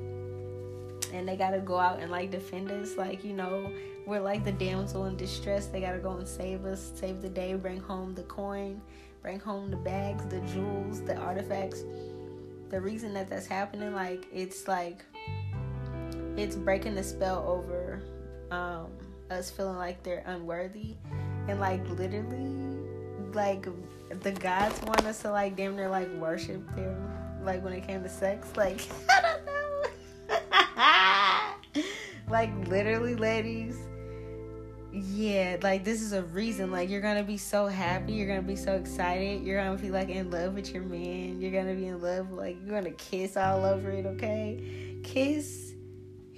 And 1.13 1.27
they 1.27 1.35
gotta 1.35 1.59
go 1.59 1.77
out 1.77 1.99
and 1.99 2.09
like 2.09 2.31
defend 2.31 2.71
us, 2.71 2.95
like, 2.95 3.21
you 3.25 3.33
know, 3.33 3.69
we're 4.05 4.21
like 4.21 4.45
the 4.45 4.53
damsel 4.53 5.07
in 5.07 5.17
distress. 5.17 5.67
They 5.67 5.81
gotta 5.81 5.97
go 5.97 6.11
and 6.11 6.25
save 6.25 6.63
us, 6.63 6.89
save 6.95 7.21
the 7.21 7.27
day, 7.27 7.53
bring 7.55 7.81
home 7.81 8.15
the 8.15 8.23
coin, 8.23 8.81
bring 9.21 9.41
home 9.41 9.69
the 9.69 9.75
bags, 9.75 10.25
the 10.27 10.39
jewels, 10.53 11.01
the 11.01 11.17
artifacts. 11.17 11.83
The 12.69 12.79
reason 12.79 13.13
that 13.15 13.29
that's 13.29 13.45
happening, 13.45 13.93
like, 13.93 14.25
it's 14.31 14.69
like 14.69 15.03
it's 16.37 16.55
breaking 16.55 16.95
the 16.95 17.03
spell 17.03 17.43
over 17.45 18.01
um, 18.51 18.87
us 19.29 19.51
feeling 19.51 19.75
like 19.75 20.01
they're 20.01 20.23
unworthy 20.27 20.95
and 21.49 21.59
like 21.59 21.85
literally 21.89 22.79
like 23.33 23.67
the 24.09 24.31
gods 24.31 24.81
want 24.83 25.05
us 25.05 25.21
to 25.21 25.31
like 25.31 25.55
damn 25.55 25.75
near 25.75 25.89
like 25.89 26.11
worship 26.15 26.63
them 26.75 27.11
like 27.43 27.63
when 27.63 27.73
it 27.73 27.85
came 27.85 28.01
to 28.03 28.09
sex 28.09 28.47
like 28.55 28.81
i 29.09 29.21
don't 29.21 29.45
know 29.45 29.51
like 32.31 32.51
literally 32.67 33.15
ladies 33.15 33.77
yeah 34.91 35.57
like 35.61 35.83
this 35.83 36.01
is 36.01 36.13
a 36.13 36.23
reason 36.23 36.71
like 36.71 36.89
you're 36.89 37.01
gonna 37.01 37.23
be 37.23 37.37
so 37.37 37.67
happy 37.67 38.13
you're 38.13 38.27
gonna 38.27 38.41
be 38.41 38.55
so 38.55 38.75
excited 38.75 39.43
you're 39.43 39.61
gonna 39.61 39.77
be 39.77 39.91
like 39.91 40.09
in 40.09 40.31
love 40.31 40.53
with 40.53 40.73
your 40.73 40.83
man 40.83 41.41
you're 41.41 41.51
gonna 41.51 41.75
be 41.75 41.87
in 41.87 42.01
love 42.01 42.31
like 42.31 42.57
you're 42.63 42.79
gonna 42.79 42.93
kiss 42.93 43.35
all 43.35 43.65
over 43.65 43.91
it 43.91 44.05
okay 44.05 45.01
kiss 45.03 45.65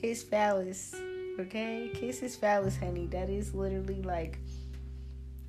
his 0.01 0.21
phallus, 0.21 0.95
okay? 1.39 1.89
Kiss 1.93 2.19
his 2.19 2.36
phallus, 2.36 2.77
honey. 2.77 3.07
That 3.07 3.29
is 3.29 3.53
literally 3.53 4.01
like, 4.03 4.39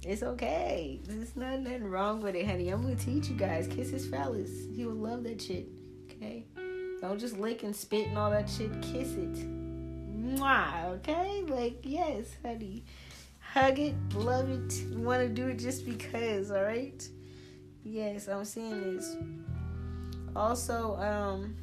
it's 0.02 0.22
okay. 0.22 1.00
There's 1.04 1.36
not 1.36 1.60
nothing 1.60 1.84
wrong 1.84 2.20
with 2.20 2.34
it, 2.34 2.46
honey. 2.46 2.68
I'm 2.68 2.82
gonna 2.82 2.96
teach 2.96 3.28
you 3.28 3.36
guys. 3.36 3.66
Kiss 3.66 3.90
his 3.90 4.06
phallus. 4.06 4.50
He 4.74 4.84
will 4.84 4.94
love 4.94 5.24
that 5.24 5.40
shit, 5.40 5.68
okay? 6.10 6.46
Don't 7.00 7.18
just 7.18 7.38
lick 7.38 7.62
and 7.62 7.74
spit 7.74 8.08
and 8.08 8.18
all 8.18 8.30
that 8.30 8.48
shit. 8.48 8.70
Kiss 8.82 9.14
it. 9.14 9.34
Mwah, 10.36 10.84
okay? 10.96 11.42
Like, 11.46 11.80
yes, 11.82 12.26
honey. 12.44 12.84
Hug 13.40 13.78
it, 13.78 13.94
love 14.14 14.50
it, 14.50 14.96
want 14.96 15.22
to 15.22 15.28
do 15.28 15.48
it 15.48 15.58
just 15.58 15.86
because, 15.86 16.50
alright? 16.50 17.08
Yes, 17.82 18.28
I'm 18.28 18.44
seeing 18.44 18.96
this. 18.96 19.16
Also, 20.36 20.96
um, 20.96 21.56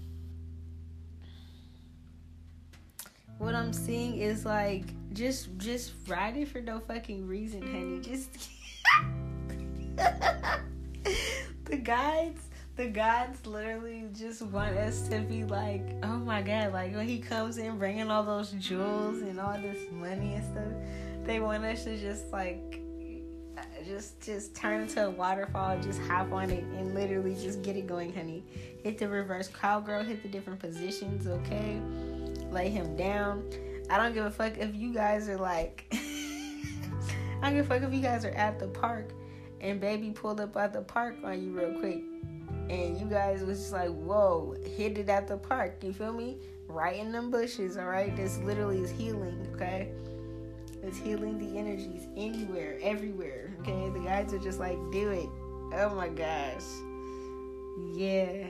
what 3.38 3.56
I'm 3.56 3.74
seeing 3.74 4.18
is 4.18 4.46
like 4.46 4.86
just 5.14 5.50
just 5.58 5.94
ride 6.08 6.38
it 6.38 6.48
for 6.48 6.62
no 6.62 6.80
fucking 6.80 7.28
reason, 7.28 7.62
honey. 7.62 8.00
Just 8.02 8.30
the 11.66 11.78
guides 11.78 12.50
the 12.76 12.88
gods 12.88 13.46
literally 13.46 14.06
just 14.14 14.42
want 14.42 14.76
us 14.76 15.08
to 15.08 15.20
be 15.22 15.46
like, 15.46 15.82
oh 16.04 16.18
my 16.18 16.42
god, 16.42 16.74
like 16.74 16.94
when 16.94 17.08
he 17.08 17.20
comes 17.20 17.58
in 17.58 17.78
bringing 17.78 18.12
all 18.12 18.24
those 18.24 18.52
jewels 18.52 19.22
and 19.22 19.40
all 19.40 19.54
this 19.54 19.80
money 19.92 20.36
and 20.36 20.44
stuff, 20.44 21.26
they 21.26 21.40
want 21.40 21.64
us 21.64 21.86
to 21.86 21.98
just 21.98 22.34
like, 22.34 22.82
just 23.86 24.20
just 24.22 24.56
turn 24.56 24.82
into 24.82 25.06
a 25.06 25.10
waterfall, 25.10 25.80
just 25.80 26.02
hop 26.02 26.34
on 26.34 26.50
it 26.50 26.64
and 26.64 26.94
literally 26.94 27.36
just 27.36 27.62
get 27.62 27.78
it 27.78 27.88
going, 27.88 28.14
honey. 28.14 28.44
Hit 28.84 28.98
the 28.98 29.08
reverse 29.08 29.48
cowgirl, 29.48 30.04
hit 30.04 30.22
the 30.22 30.28
different 30.30 30.60
positions, 30.60 31.28
okay? 31.28 31.80
Lay 32.56 32.70
him 32.70 32.96
down. 32.96 33.48
I 33.90 33.98
don't 33.98 34.14
give 34.14 34.26
a 34.26 34.32
fuck 34.32 34.58
if 34.58 34.74
you 34.74 34.94
guys 34.94 35.30
are 35.30 35.38
like, 35.38 35.86
I 35.92 37.40
don't 37.44 37.56
give 37.56 37.66
a 37.66 37.68
fuck 37.68 37.84
if 37.84 37.94
you 37.94 38.02
guys 38.02 38.26
are 38.26 38.32
at 38.32 38.58
the 38.58 38.68
park 38.68 39.12
and 39.62 39.80
baby 39.80 40.10
pulled 40.10 40.40
up 40.40 40.56
at 40.58 40.74
the 40.74 40.82
park 40.82 41.18
on 41.24 41.44
you 41.44 41.52
real 41.52 41.78
quick 41.80 42.02
and 42.70 43.00
you 43.00 43.06
guys 43.08 43.44
was 43.44 43.60
just 43.60 43.74
like, 43.74 43.90
whoa, 43.90 44.56
hit 44.76 44.98
it 44.98 45.10
at 45.10 45.28
the 45.28 45.38
park. 45.38 45.84
You 45.84 45.94
feel 45.94 46.14
me? 46.14 46.38
Right 46.68 46.98
in 46.98 47.12
them 47.12 47.30
bushes, 47.30 47.78
all 47.78 47.86
right? 47.86 48.16
This 48.16 48.40
literally 48.40 48.80
is 48.80 48.90
healing, 48.90 49.48
okay? 49.54 49.92
It's 50.82 50.98
healing 50.98 51.38
the 51.38 51.60
energies 51.60 52.08
anywhere, 52.16 52.80
everywhere, 52.82 53.54
okay? 53.60 53.90
The 53.92 54.00
guys 54.00 54.34
are 54.34 54.40
just 54.40 54.60
like, 54.60 54.78
do 54.92 55.12
it. 55.12 55.30
Oh 55.74 55.94
my 55.96 56.08
gosh. 56.08 56.64
Yeah. 57.94 58.48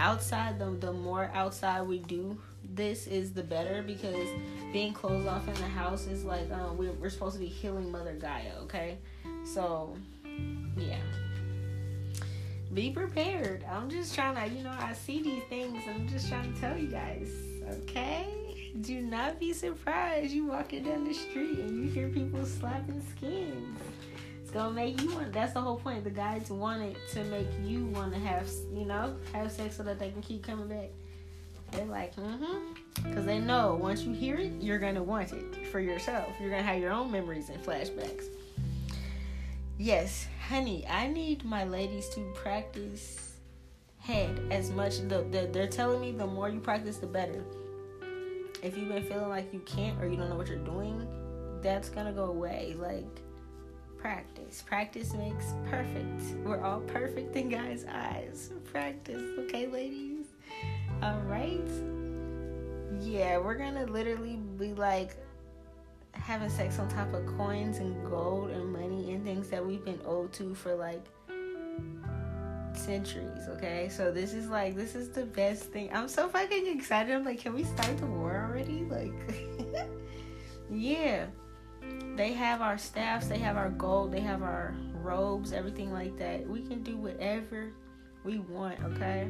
Outside, 0.00 0.58
the, 0.58 0.70
the 0.70 0.92
more 0.92 1.30
outside 1.34 1.82
we 1.82 1.98
do 1.98 2.36
this 2.74 3.06
is 3.06 3.32
the 3.32 3.42
better 3.42 3.82
because 3.82 4.28
being 4.72 4.92
closed 4.92 5.26
off 5.26 5.46
in 5.48 5.54
the 5.54 5.62
house 5.62 6.06
is 6.06 6.24
like 6.24 6.50
um, 6.52 6.76
we're, 6.76 6.92
we're 6.92 7.10
supposed 7.10 7.34
to 7.34 7.40
be 7.40 7.46
healing 7.46 7.90
Mother 7.90 8.14
Gaia, 8.14 8.58
okay? 8.62 8.98
So, 9.44 9.96
yeah. 10.76 11.00
Be 12.72 12.90
prepared. 12.90 13.64
I'm 13.68 13.90
just 13.90 14.14
trying 14.14 14.36
to, 14.36 14.56
you 14.56 14.62
know, 14.62 14.74
I 14.78 14.92
see 14.92 15.22
these 15.22 15.42
things 15.44 15.82
I'm 15.88 16.08
just 16.08 16.28
trying 16.28 16.52
to 16.52 16.60
tell 16.60 16.78
you 16.78 16.86
guys, 16.86 17.28
okay? 17.82 18.26
Do 18.82 19.00
not 19.00 19.40
be 19.40 19.52
surprised 19.52 20.32
you 20.32 20.46
walking 20.46 20.84
down 20.84 21.04
the 21.04 21.12
street 21.12 21.58
and 21.58 21.84
you 21.84 21.90
hear 21.90 22.08
people 22.08 22.44
slapping 22.46 23.02
skins. 23.10 23.78
It's 24.40 24.50
gonna 24.52 24.72
make 24.72 25.00
you 25.00 25.12
want. 25.12 25.32
That's 25.32 25.52
the 25.52 25.60
whole 25.60 25.76
point. 25.76 26.04
The 26.04 26.10
guys 26.10 26.50
wanted 26.50 26.96
to 27.12 27.24
make 27.24 27.48
you 27.64 27.86
want 27.86 28.12
to 28.12 28.20
have, 28.20 28.48
you 28.72 28.84
know, 28.84 29.16
have 29.32 29.50
sex 29.50 29.76
so 29.76 29.82
that 29.82 29.98
they 29.98 30.10
can 30.10 30.22
keep 30.22 30.44
coming 30.44 30.68
back. 30.68 30.90
They're 31.72 31.84
like, 31.84 32.14
mm-hmm. 32.16 32.74
Because 33.08 33.24
they 33.24 33.38
know 33.38 33.78
once 33.80 34.02
you 34.02 34.12
hear 34.12 34.36
it, 34.36 34.52
you're 34.60 34.78
going 34.78 34.94
to 34.94 35.02
want 35.02 35.32
it 35.32 35.66
for 35.68 35.80
yourself. 35.80 36.28
You're 36.40 36.50
going 36.50 36.62
to 36.62 36.68
have 36.68 36.80
your 36.80 36.92
own 36.92 37.10
memories 37.10 37.48
and 37.48 37.62
flashbacks. 37.62 38.24
Yes, 39.78 40.26
honey, 40.48 40.86
I 40.86 41.06
need 41.06 41.44
my 41.44 41.64
ladies 41.64 42.08
to 42.10 42.20
practice 42.34 43.36
head 43.98 44.40
as 44.50 44.70
much. 44.70 44.98
The, 44.98 45.26
the, 45.30 45.48
they're 45.52 45.68
telling 45.68 46.00
me 46.00 46.12
the 46.12 46.26
more 46.26 46.48
you 46.48 46.60
practice, 46.60 46.98
the 46.98 47.06
better. 47.06 47.44
If 48.62 48.76
you've 48.76 48.88
been 48.88 49.04
feeling 49.04 49.30
like 49.30 49.52
you 49.54 49.60
can't 49.60 50.00
or 50.02 50.06
you 50.06 50.16
don't 50.16 50.28
know 50.28 50.36
what 50.36 50.48
you're 50.48 50.58
doing, 50.58 51.06
that's 51.62 51.88
going 51.88 52.06
to 52.06 52.12
go 52.12 52.24
away. 52.24 52.74
Like, 52.78 53.22
practice. 53.96 54.62
Practice 54.66 55.14
makes 55.14 55.54
perfect. 55.70 56.22
We're 56.44 56.62
all 56.62 56.80
perfect 56.80 57.34
in 57.36 57.48
God's 57.48 57.84
eyes. 57.86 58.50
Practice, 58.64 59.22
okay, 59.38 59.66
ladies? 59.66 60.09
All 61.02 61.20
right. 61.20 61.70
Yeah, 63.00 63.38
we're 63.38 63.54
gonna 63.54 63.86
literally 63.86 64.36
be 64.36 64.74
like 64.74 65.16
having 66.12 66.50
sex 66.50 66.78
on 66.78 66.88
top 66.88 67.12
of 67.14 67.24
coins 67.38 67.78
and 67.78 68.04
gold 68.10 68.50
and 68.50 68.70
money 68.70 69.12
and 69.12 69.24
things 69.24 69.48
that 69.48 69.64
we've 69.64 69.84
been 69.84 70.00
owed 70.04 70.32
to 70.34 70.54
for 70.54 70.74
like 70.74 71.02
centuries, 72.74 73.48
okay? 73.48 73.88
So 73.88 74.12
this 74.12 74.34
is 74.34 74.48
like 74.48 74.76
this 74.76 74.94
is 74.94 75.08
the 75.10 75.24
best 75.24 75.64
thing. 75.64 75.90
I'm 75.92 76.08
so 76.08 76.28
fucking 76.28 76.66
excited. 76.66 77.14
I'm 77.14 77.24
like, 77.24 77.40
can 77.40 77.54
we 77.54 77.64
start 77.64 77.96
the 77.96 78.06
war 78.06 78.46
already? 78.48 78.84
Like 78.84 79.12
Yeah. 80.70 81.26
They 82.16 82.32
have 82.34 82.60
our 82.60 82.76
staffs, 82.76 83.26
they 83.28 83.38
have 83.38 83.56
our 83.56 83.70
gold, 83.70 84.12
they 84.12 84.20
have 84.20 84.42
our 84.42 84.74
robes, 85.02 85.52
everything 85.52 85.92
like 85.92 86.18
that. 86.18 86.46
We 86.46 86.60
can 86.60 86.82
do 86.82 86.96
whatever 86.96 87.72
we 88.22 88.38
want, 88.38 88.78
okay? 88.84 89.28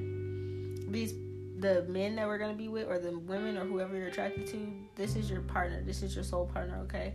These 0.89 1.15
the 1.61 1.83
men 1.85 2.17
that 2.17 2.27
we're 2.27 2.39
gonna 2.39 2.55
be 2.55 2.69
with 2.69 2.89
or 2.89 2.99
the 2.99 3.19
women 3.19 3.57
or 3.59 3.65
whoever 3.65 3.97
you're 3.97 4.09
attracted 4.09 4.47
to, 4.49 4.73
this 4.97 5.15
is 5.15 5.31
your 5.31 5.43
partner. 5.43 5.83
This 5.83 6.03
is 6.03 6.15
your 6.15 6.25
soul 6.25 6.47
partner, 6.47 6.79
okay? 6.85 7.15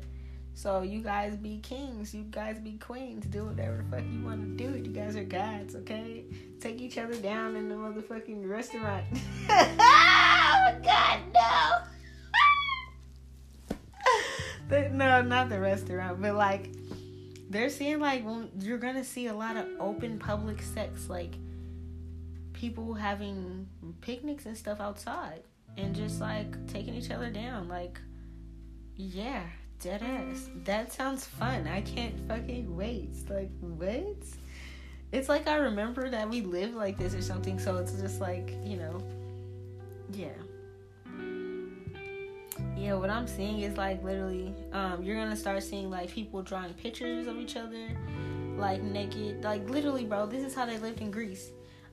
So 0.53 0.83
you 0.83 1.01
guys 1.01 1.35
be 1.35 1.59
kings, 1.59 2.13
you 2.13 2.23
guys 2.23 2.59
be 2.59 2.77
queens, 2.77 3.25
do 3.25 3.45
whatever 3.45 3.77
the 3.77 3.83
fuck 3.83 4.05
you 4.09 4.23
want 4.23 4.57
to 4.57 4.63
do. 4.63 4.77
You 4.77 4.95
guys 4.95 5.15
are 5.15 5.23
gods, 5.23 5.75
okay? 5.75 6.23
Take 6.61 6.79
each 6.79 6.97
other 6.97 7.15
down 7.15 7.55
in 7.55 7.67
the 7.67 7.75
motherfucking 7.75 8.47
restaurant. 8.49 9.05
oh 9.49 10.75
God, 10.83 11.19
no. 14.69 14.89
no, 14.93 15.21
not 15.23 15.49
the 15.49 15.59
restaurant, 15.59 16.21
but 16.21 16.35
like 16.35 16.69
they're 17.49 17.69
seeing 17.69 17.99
like 17.99 18.23
you're 18.59 18.77
gonna 18.77 19.03
see 19.03 19.27
a 19.27 19.33
lot 19.33 19.57
of 19.57 19.67
open 19.79 20.19
public 20.19 20.61
sex, 20.61 21.09
like 21.09 21.33
people 22.65 22.93
having 22.93 23.67
picnics 24.01 24.45
and 24.45 24.57
stuff 24.57 24.79
outside, 24.79 25.43
and 25.77 25.95
just 25.95 26.19
like 26.19 26.51
taking 26.67 26.95
each 26.95 27.11
other 27.11 27.29
down, 27.29 27.67
like 27.67 27.99
yeah 28.95 29.43
Dead 29.81 30.01
ass. 30.01 30.49
That 30.63 30.91
sounds 30.91 31.25
fun. 31.25 31.67
I 31.67 31.81
can't 31.81 32.15
fucking 32.27 32.75
wait. 32.75 33.09
Like, 33.29 33.51
what? 33.59 34.23
It's 35.11 35.29
like 35.29 35.47
I 35.47 35.57
remember 35.57 36.09
that 36.09 36.29
we 36.29 36.41
lived 36.41 36.75
like 36.75 36.97
this 36.97 37.13
or 37.13 37.21
something, 37.21 37.59
so 37.59 37.77
it's 37.77 37.91
just 37.93 38.19
like, 38.19 38.55
you 38.63 38.77
know, 38.77 39.03
yeah. 40.11 40.29
Yeah, 42.75 42.95
what 42.95 43.09
I'm 43.09 43.27
seeing 43.27 43.59
is 43.59 43.77
like 43.77 44.03
literally, 44.03 44.53
um, 44.73 45.03
you're 45.03 45.17
gonna 45.17 45.35
start 45.35 45.61
seeing 45.61 45.89
like 45.89 46.09
people 46.09 46.41
drawing 46.41 46.73
pictures 46.73 47.27
of 47.27 47.37
each 47.37 47.55
other, 47.55 47.89
like 48.57 48.81
naked. 48.81 49.43
Like 49.43 49.69
literally, 49.69 50.05
bro, 50.05 50.25
this 50.25 50.43
is 50.43 50.55
how 50.55 50.65
they 50.65 50.77
lived 50.79 51.01
in 51.01 51.11
Greece. 51.11 51.51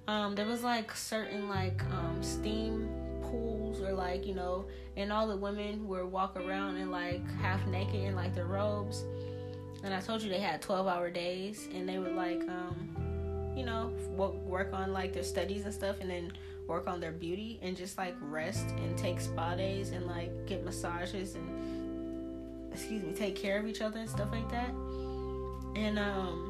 Um, 0.08 0.34
there 0.34 0.46
was 0.46 0.62
like 0.62 0.94
certain 0.96 1.48
like 1.48 1.80
um 1.92 2.22
steam 2.22 2.88
pools 3.22 3.80
or 3.80 3.92
like 3.92 4.26
you 4.26 4.34
know 4.34 4.66
and 4.96 5.12
all 5.12 5.26
the 5.26 5.36
women 5.36 5.86
would 5.88 6.04
walk 6.04 6.36
around 6.36 6.76
and 6.76 6.90
like 6.90 7.22
half 7.40 7.64
naked 7.66 7.94
in 7.94 8.14
like 8.14 8.34
their 8.34 8.46
robes. 8.46 9.04
And 9.84 9.92
i 9.92 10.00
told 10.00 10.22
you 10.22 10.30
they 10.30 10.38
had 10.38 10.62
12 10.62 10.86
hour 10.86 11.10
days 11.10 11.68
and 11.74 11.88
they 11.88 11.98
would 11.98 12.14
like 12.14 12.40
um 12.48 13.52
you 13.56 13.64
know 13.64 13.88
work 14.16 14.72
on 14.72 14.92
like 14.92 15.12
their 15.12 15.24
studies 15.24 15.64
and 15.64 15.74
stuff 15.74 15.96
and 16.00 16.08
then 16.08 16.32
work 16.66 16.86
on 16.86 17.00
their 17.00 17.12
beauty 17.12 17.58
and 17.62 17.76
just 17.76 17.98
like 17.98 18.14
rest 18.20 18.66
and 18.78 18.96
take 18.96 19.20
spa 19.20 19.54
days 19.54 19.90
and 19.90 20.06
like 20.06 20.30
get 20.46 20.64
massages 20.64 21.34
and 21.34 22.72
excuse 22.72 23.02
me 23.02 23.12
take 23.12 23.36
care 23.36 23.58
of 23.58 23.66
each 23.66 23.80
other 23.80 23.98
and 23.98 24.08
stuff 24.08 24.28
like 24.32 24.48
that. 24.50 24.70
And 25.74 25.98
um 25.98 26.48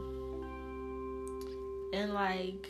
and 1.92 2.14
like 2.14 2.68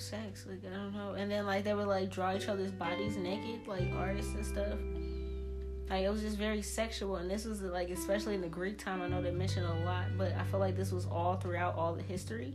have 0.00 0.22
sex. 0.24 0.46
Like 0.48 0.64
I 0.64 0.74
don't 0.74 0.94
know. 0.94 1.12
And 1.12 1.30
then 1.30 1.46
like 1.46 1.64
they 1.64 1.74
would 1.74 1.86
like 1.86 2.10
draw 2.10 2.34
each 2.34 2.48
other's 2.48 2.72
bodies 2.72 3.16
naked, 3.16 3.66
like 3.66 3.92
artists 3.94 4.34
and 4.34 4.46
stuff. 4.46 4.78
Like 5.88 6.04
it 6.04 6.10
was 6.10 6.22
just 6.22 6.36
very 6.36 6.62
sexual, 6.62 7.16
and 7.16 7.30
this 7.30 7.44
was 7.44 7.62
like 7.62 7.90
especially 7.90 8.34
in 8.34 8.40
the 8.40 8.48
Greek 8.48 8.78
time. 8.78 9.02
I 9.02 9.08
know 9.08 9.20
they 9.20 9.32
mentioned 9.32 9.66
a 9.66 9.84
lot, 9.84 10.06
but 10.16 10.32
I 10.34 10.44
feel 10.44 10.60
like 10.60 10.76
this 10.76 10.92
was 10.92 11.06
all 11.06 11.36
throughout 11.36 11.76
all 11.76 11.94
the 11.94 12.02
history. 12.02 12.54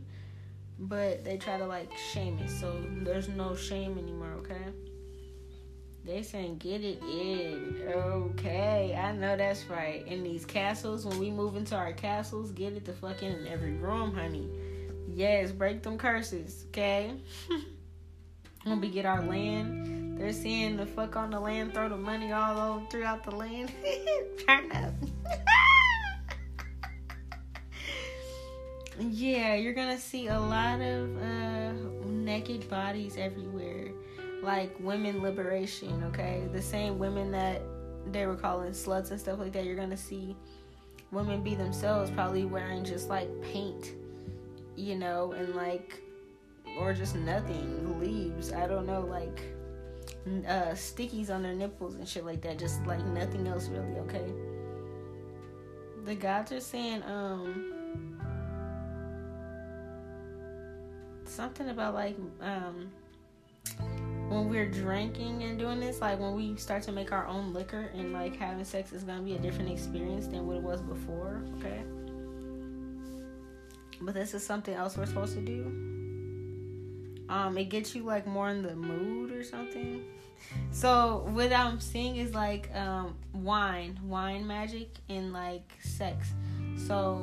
But 0.78 1.24
they 1.24 1.38
try 1.38 1.58
to 1.58 1.66
like 1.66 1.90
shame 2.12 2.38
it, 2.38 2.50
so 2.50 2.82
there's 3.02 3.28
no 3.28 3.54
shame 3.54 3.98
anymore. 3.98 4.32
Okay. 4.40 4.62
They 6.04 6.22
saying 6.22 6.58
get 6.58 6.82
it 6.84 7.02
in. 7.02 7.82
Okay, 7.88 8.94
I 8.96 9.10
know 9.12 9.36
that's 9.36 9.64
right. 9.64 10.06
In 10.06 10.22
these 10.22 10.44
castles, 10.44 11.04
when 11.04 11.18
we 11.18 11.32
move 11.32 11.56
into 11.56 11.74
our 11.74 11.92
castles, 11.92 12.52
get 12.52 12.74
it 12.74 12.84
the 12.84 12.92
fucking 12.92 13.28
in 13.28 13.46
every 13.48 13.72
room, 13.72 14.14
honey. 14.14 14.48
Yes, 15.08 15.52
break 15.52 15.82
them 15.82 15.98
curses, 15.98 16.64
okay? 16.68 17.12
when 18.64 18.80
we 18.80 18.88
get 18.90 19.06
our 19.06 19.22
land, 19.22 20.18
they're 20.18 20.32
seeing 20.32 20.76
the 20.76 20.86
fuck 20.86 21.16
on 21.16 21.30
the 21.30 21.38
land, 21.38 21.72
throw 21.72 21.88
the 21.88 21.96
money 21.96 22.32
all 22.32 22.58
over 22.58 22.86
throughout 22.86 23.22
the 23.24 23.34
land. 23.34 23.72
Turn 24.46 24.72
up. 24.72 24.92
yeah, 28.98 29.54
you're 29.54 29.74
gonna 29.74 29.98
see 29.98 30.26
a 30.28 30.38
lot 30.38 30.80
of 30.80 31.16
uh, 31.22 31.72
naked 32.06 32.68
bodies 32.68 33.16
everywhere, 33.16 33.90
like 34.42 34.74
women 34.80 35.22
liberation. 35.22 36.02
Okay, 36.04 36.48
the 36.52 36.62
same 36.62 36.98
women 36.98 37.30
that 37.30 37.62
they 38.10 38.26
were 38.26 38.36
calling 38.36 38.72
sluts 38.72 39.10
and 39.10 39.20
stuff 39.20 39.38
like 39.38 39.52
that. 39.52 39.64
You're 39.64 39.76
gonna 39.76 39.96
see 39.96 40.36
women 41.12 41.42
be 41.42 41.54
themselves, 41.54 42.10
probably 42.10 42.44
wearing 42.44 42.84
just 42.84 43.08
like 43.08 43.28
paint 43.42 43.92
you 44.76 44.96
know, 44.96 45.32
and 45.32 45.54
like, 45.54 46.00
or 46.78 46.92
just 46.92 47.16
nothing, 47.16 48.00
leaves. 48.00 48.52
I 48.52 48.66
don't 48.66 48.86
know, 48.86 49.00
like, 49.00 49.40
uh, 50.46 50.72
stickies 50.72 51.30
on 51.30 51.42
their 51.42 51.54
nipples 51.54 51.94
and 51.94 52.06
shit 52.06 52.24
like 52.24 52.42
that. 52.42 52.58
Just 52.58 52.84
like 52.86 53.04
nothing 53.06 53.46
else, 53.46 53.68
really. 53.68 53.98
Okay. 54.00 54.32
The 56.04 56.14
gods 56.14 56.52
are 56.52 56.60
saying, 56.60 57.02
um, 57.04 58.20
something 61.24 61.68
about 61.68 61.94
like, 61.94 62.16
um, 62.40 62.90
when 64.28 64.48
we're 64.48 64.68
drinking 64.68 65.42
and 65.44 65.58
doing 65.58 65.80
this, 65.80 66.00
like 66.00 66.18
when 66.18 66.34
we 66.34 66.56
start 66.56 66.82
to 66.84 66.92
make 66.92 67.12
our 67.12 67.26
own 67.26 67.52
liquor 67.52 67.90
and 67.94 68.12
like 68.12 68.36
having 68.36 68.64
sex 68.64 68.92
is 68.92 69.04
gonna 69.04 69.22
be 69.22 69.34
a 69.34 69.38
different 69.38 69.70
experience 69.70 70.26
than 70.26 70.46
what 70.46 70.56
it 70.56 70.62
was 70.62 70.80
before. 70.82 71.42
Okay. 71.58 71.82
But 74.00 74.14
this 74.14 74.34
is 74.34 74.44
something 74.44 74.74
else 74.74 74.96
we're 74.96 75.06
supposed 75.06 75.34
to 75.34 75.40
do. 75.40 75.64
Um, 77.28 77.58
it 77.58 77.70
gets 77.70 77.94
you 77.94 78.02
like 78.02 78.26
more 78.26 78.50
in 78.50 78.62
the 78.62 78.76
mood 78.76 79.32
or 79.32 79.42
something. 79.42 80.04
So 80.70 81.26
what 81.30 81.52
I'm 81.52 81.80
seeing 81.80 82.16
is 82.16 82.34
like 82.34 82.70
um 82.74 83.16
wine, 83.32 83.98
wine 84.04 84.46
magic 84.46 84.90
and 85.08 85.32
like 85.32 85.72
sex. 85.82 86.28
So 86.76 87.16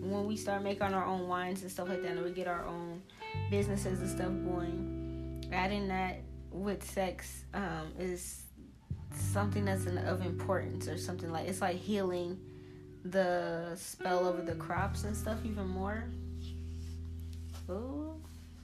when 0.00 0.26
we 0.26 0.36
start 0.36 0.62
making 0.62 0.82
our 0.82 1.04
own 1.04 1.28
wines 1.28 1.62
and 1.62 1.70
stuff 1.70 1.88
like 1.88 2.02
that, 2.02 2.12
and 2.12 2.24
we 2.24 2.30
get 2.30 2.46
our 2.46 2.64
own 2.66 3.02
businesses 3.50 4.00
and 4.00 4.08
stuff 4.08 4.28
going, 4.28 5.44
adding 5.52 5.88
that 5.88 6.20
with 6.50 6.84
sex 6.84 7.44
um, 7.54 7.92
is 7.98 8.42
something 9.14 9.64
that's 9.64 9.86
of 9.86 10.24
importance 10.24 10.88
or 10.88 10.98
something 10.98 11.30
like 11.30 11.48
it's 11.48 11.60
like 11.60 11.76
healing 11.76 12.38
the 13.10 13.72
spell 13.76 14.26
over 14.26 14.42
the 14.42 14.54
crops 14.54 15.04
and 15.04 15.16
stuff 15.16 15.38
even 15.44 15.66
more. 15.66 16.04
Ooh, 17.70 18.14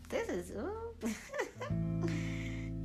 this 0.09 0.29
is 0.29 0.53
ooh. 0.53 1.09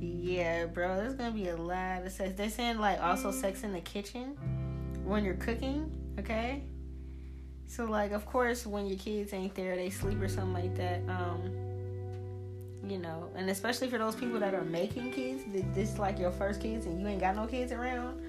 yeah, 0.00 0.66
bro, 0.66 0.96
there's 0.96 1.14
gonna 1.14 1.30
be 1.30 1.48
a 1.48 1.56
lot 1.56 2.04
of 2.04 2.12
sex. 2.12 2.34
They're 2.36 2.50
saying 2.50 2.78
like 2.78 3.00
also 3.00 3.30
sex 3.30 3.62
in 3.62 3.72
the 3.72 3.80
kitchen 3.80 4.36
when 5.04 5.24
you're 5.24 5.34
cooking, 5.34 5.90
okay? 6.18 6.62
So 7.66 7.84
like 7.84 8.12
of 8.12 8.26
course 8.26 8.66
when 8.66 8.86
your 8.86 8.98
kids 8.98 9.32
ain't 9.32 9.54
there, 9.54 9.76
they 9.76 9.90
sleep 9.90 10.20
or 10.20 10.28
something 10.28 10.54
like 10.54 10.76
that. 10.76 11.02
Um, 11.08 11.52
you 12.88 12.98
know, 12.98 13.28
and 13.36 13.50
especially 13.50 13.88
for 13.88 13.98
those 13.98 14.14
people 14.14 14.40
that 14.40 14.54
are 14.54 14.64
making 14.64 15.12
kids, 15.12 15.42
this 15.74 15.90
is 15.90 15.98
like 15.98 16.18
your 16.18 16.30
first 16.32 16.60
kids 16.60 16.86
and 16.86 17.00
you 17.00 17.06
ain't 17.06 17.20
got 17.20 17.36
no 17.36 17.46
kids 17.46 17.70
around, 17.70 18.20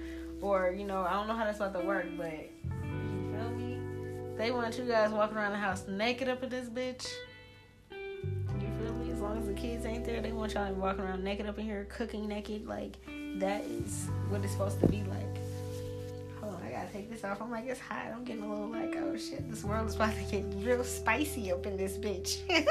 or 0.42 0.74
you 0.76 0.84
know, 0.84 1.02
I 1.02 1.12
don't 1.14 1.28
know 1.28 1.34
how 1.34 1.44
that's 1.44 1.58
about 1.58 1.78
to 1.80 1.86
work, 1.86 2.06
but 2.16 2.50
they 4.40 4.50
want 4.50 4.78
you 4.78 4.84
guys 4.84 5.10
walking 5.10 5.36
around 5.36 5.52
the 5.52 5.58
house 5.58 5.86
naked 5.86 6.26
up 6.26 6.42
in 6.42 6.48
this 6.48 6.66
bitch. 6.70 7.06
You 7.90 8.68
feel 8.80 8.94
me? 8.94 9.12
As 9.12 9.20
long 9.20 9.38
as 9.38 9.46
the 9.46 9.52
kids 9.52 9.84
ain't 9.84 10.06
there, 10.06 10.22
they 10.22 10.32
want 10.32 10.54
y'all 10.54 10.72
walking 10.72 11.02
around 11.02 11.22
naked 11.22 11.44
up 11.46 11.58
in 11.58 11.66
here, 11.66 11.86
cooking 11.90 12.26
naked. 12.26 12.66
Like 12.66 12.96
that 13.36 13.62
is 13.64 14.08
what 14.30 14.42
it's 14.42 14.52
supposed 14.52 14.80
to 14.80 14.86
be 14.86 15.02
like. 15.02 15.36
Hold 16.40 16.54
on, 16.54 16.62
I 16.62 16.70
gotta 16.70 16.90
take 16.90 17.10
this 17.10 17.22
off. 17.22 17.42
I'm 17.42 17.50
like, 17.50 17.66
it's 17.66 17.80
hot. 17.80 18.06
I'm 18.14 18.24
getting 18.24 18.42
a 18.42 18.50
little 18.50 18.68
like, 18.68 18.96
oh 18.96 19.14
shit, 19.18 19.48
this 19.50 19.62
world 19.62 19.86
is 19.88 19.96
about 19.96 20.14
to 20.14 20.22
get 20.22 20.42
real 20.64 20.84
spicy 20.84 21.52
up 21.52 21.66
in 21.66 21.76
this 21.76 21.98
bitch. 21.98 22.38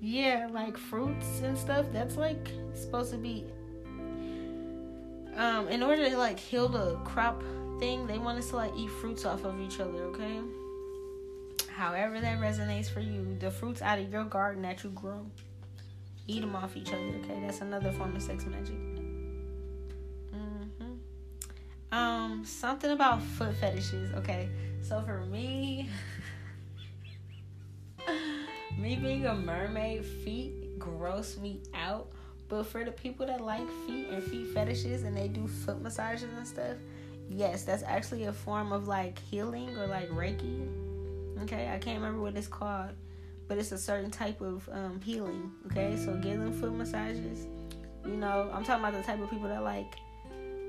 yeah, 0.00 0.48
like 0.52 0.78
fruits 0.78 1.40
and 1.40 1.58
stuff. 1.58 1.86
That's 1.92 2.16
like 2.16 2.48
supposed 2.74 3.10
to 3.10 3.18
be 3.18 3.44
um 5.36 5.66
in 5.66 5.82
order 5.82 6.08
to 6.08 6.16
like 6.16 6.38
heal 6.38 6.68
the 6.68 6.94
crop 6.98 7.42
thing, 7.82 8.06
they 8.06 8.16
want 8.16 8.38
us 8.38 8.50
to 8.50 8.56
like 8.56 8.72
eat 8.76 8.88
fruits 8.88 9.24
off 9.24 9.44
of 9.44 9.60
each 9.60 9.80
other, 9.80 10.04
okay? 10.04 10.38
However 11.68 12.20
that 12.20 12.38
resonates 12.38 12.88
for 12.88 13.00
you, 13.00 13.36
the 13.40 13.50
fruits 13.50 13.82
out 13.82 13.98
of 13.98 14.08
your 14.08 14.22
garden 14.22 14.62
that 14.62 14.84
you 14.84 14.90
grow, 14.90 15.26
eat 16.28 16.42
them 16.42 16.54
off 16.54 16.76
each 16.76 16.92
other, 16.92 17.12
okay? 17.24 17.42
That's 17.44 17.60
another 17.60 17.90
form 17.90 18.14
of 18.14 18.22
sex 18.22 18.46
magic. 18.46 18.76
Mm-hmm. 20.32 20.92
Um, 21.92 22.44
something 22.44 22.92
about 22.92 23.20
foot 23.20 23.56
fetishes, 23.56 24.12
okay? 24.14 24.48
So 24.80 25.02
for 25.02 25.26
me, 25.26 25.88
me 28.78 28.94
being 28.94 29.26
a 29.26 29.34
mermaid, 29.34 30.04
feet 30.04 30.78
gross 30.78 31.36
me 31.36 31.60
out. 31.74 32.12
But 32.48 32.64
for 32.66 32.84
the 32.84 32.92
people 32.92 33.26
that 33.26 33.40
like 33.40 33.66
feet 33.88 34.06
and 34.08 34.22
feet 34.22 34.46
fetishes 34.54 35.02
and 35.02 35.16
they 35.16 35.26
do 35.26 35.48
foot 35.48 35.82
massages 35.82 36.30
and 36.36 36.46
stuff, 36.46 36.76
yes, 37.28 37.64
that's 37.64 37.82
actually 37.82 38.24
a 38.24 38.32
form 38.32 38.72
of 38.72 38.88
like 38.88 39.18
healing 39.18 39.76
or 39.76 39.86
like 39.86 40.10
Reiki. 40.10 40.68
Okay, 41.42 41.70
I 41.72 41.78
can't 41.78 42.00
remember 42.00 42.22
what 42.22 42.36
it's 42.36 42.46
called, 42.46 42.90
but 43.48 43.58
it's 43.58 43.72
a 43.72 43.78
certain 43.78 44.10
type 44.10 44.40
of 44.40 44.68
um, 44.72 45.00
healing. 45.00 45.50
Okay, 45.66 45.96
so 45.96 46.14
give 46.16 46.38
them 46.38 46.52
foot 46.52 46.72
massages. 46.72 47.46
You 48.04 48.16
know, 48.16 48.50
I'm 48.52 48.64
talking 48.64 48.84
about 48.84 48.94
the 48.94 49.02
type 49.02 49.20
of 49.20 49.30
people 49.30 49.48
that 49.48 49.62
like 49.62 49.94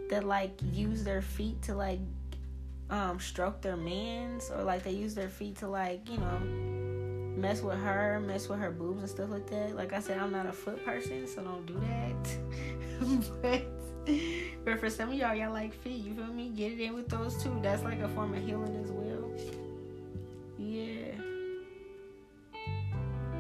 that 0.10 0.24
like 0.24 0.52
use 0.72 1.04
their 1.04 1.22
feet 1.22 1.62
to 1.64 1.76
like 1.76 2.00
um 2.90 3.20
stroke 3.20 3.62
their 3.62 3.78
mans 3.78 4.52
or 4.52 4.64
like 4.64 4.84
they 4.84 4.92
use 4.92 5.16
their 5.16 5.30
feet 5.30 5.58
to 5.58 5.68
like 5.68 6.08
you 6.10 6.18
know 6.18 6.40
mess 7.36 7.62
with 7.62 7.80
her 7.80 8.20
mess 8.20 8.48
with 8.48 8.60
her 8.60 8.70
boobs 8.70 9.02
and 9.02 9.10
stuff 9.10 9.30
like 9.30 9.48
that 9.50 9.76
like 9.76 9.94
i 9.94 10.00
said 10.00 10.20
i'm 10.20 10.32
not 10.32 10.46
a 10.46 10.52
foot 10.52 10.84
person 10.86 11.28
so 11.28 11.42
don't 11.42 11.66
do 11.66 11.74
that 11.80 13.42
but 13.42 13.64
but 14.66 14.80
for 14.80 14.90
some 14.90 15.10
of 15.10 15.16
y'all 15.16 15.36
y'all 15.36 15.52
like 15.52 15.74
feet 15.82 16.04
you 16.04 16.14
feel 16.14 16.26
me 16.26 16.50
get 16.50 16.74
it 16.74 16.80
in 16.80 16.94
with 16.94 17.08
those 17.10 17.42
two 17.42 17.58
that's 17.62 17.84
like 17.84 18.00
a 18.00 18.08
form 18.10 18.34
of 18.34 18.44
healing 18.44 18.76
as 18.84 18.92
well 18.92 19.32
yeah 20.58 21.14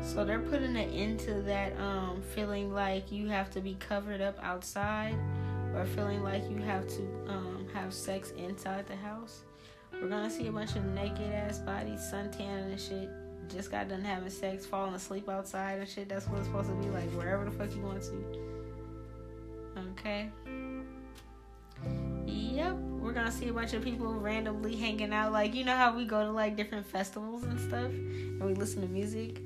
so 0.01 0.25
they're 0.25 0.39
putting 0.39 0.75
an 0.75 0.89
end 0.91 1.19
to 1.19 1.41
that 1.41 1.77
um 1.79 2.21
feeling 2.35 2.73
like 2.73 3.11
you 3.11 3.27
have 3.27 3.49
to 3.51 3.61
be 3.61 3.75
covered 3.75 4.21
up 4.21 4.37
outside 4.41 5.15
or 5.75 5.85
feeling 5.85 6.23
like 6.23 6.49
you 6.49 6.57
have 6.57 6.87
to 6.87 7.01
um, 7.27 7.67
have 7.73 7.93
sex 7.93 8.31
inside 8.37 8.87
the 8.87 8.95
house. 8.95 9.43
We're 9.91 10.09
gonna 10.09 10.29
see 10.29 10.47
a 10.47 10.51
bunch 10.51 10.75
of 10.75 10.85
naked 10.85 11.31
ass 11.31 11.59
bodies, 11.59 11.99
suntan 11.99 12.71
and 12.71 12.79
shit. 12.79 13.09
Just 13.49 13.71
got 13.71 13.89
done 13.89 14.01
having 14.01 14.29
sex, 14.29 14.65
falling 14.65 14.93
asleep 14.93 15.29
outside 15.29 15.79
and 15.79 15.87
shit. 15.87 16.09
That's 16.09 16.27
what 16.27 16.39
it's 16.39 16.47
supposed 16.47 16.69
to 16.69 16.75
be 16.75 16.87
like, 16.89 17.09
wherever 17.11 17.45
the 17.45 17.51
fuck 17.51 17.75
you 17.75 17.81
want 17.81 18.01
to. 18.03 18.52
Okay. 19.77 20.29
Yep, 22.25 22.75
we're 22.99 23.13
gonna 23.13 23.31
see 23.31 23.49
a 23.49 23.53
bunch 23.53 23.73
of 23.73 23.83
people 23.83 24.13
randomly 24.13 24.75
hanging 24.75 25.13
out. 25.13 25.31
Like, 25.31 25.53
you 25.53 25.65
know 25.65 25.75
how 25.75 25.95
we 25.95 26.05
go 26.05 26.23
to 26.23 26.31
like 26.31 26.55
different 26.55 26.85
festivals 26.85 27.43
and 27.43 27.59
stuff 27.59 27.91
and 27.91 28.43
we 28.43 28.53
listen 28.53 28.81
to 28.81 28.87
music? 28.87 29.41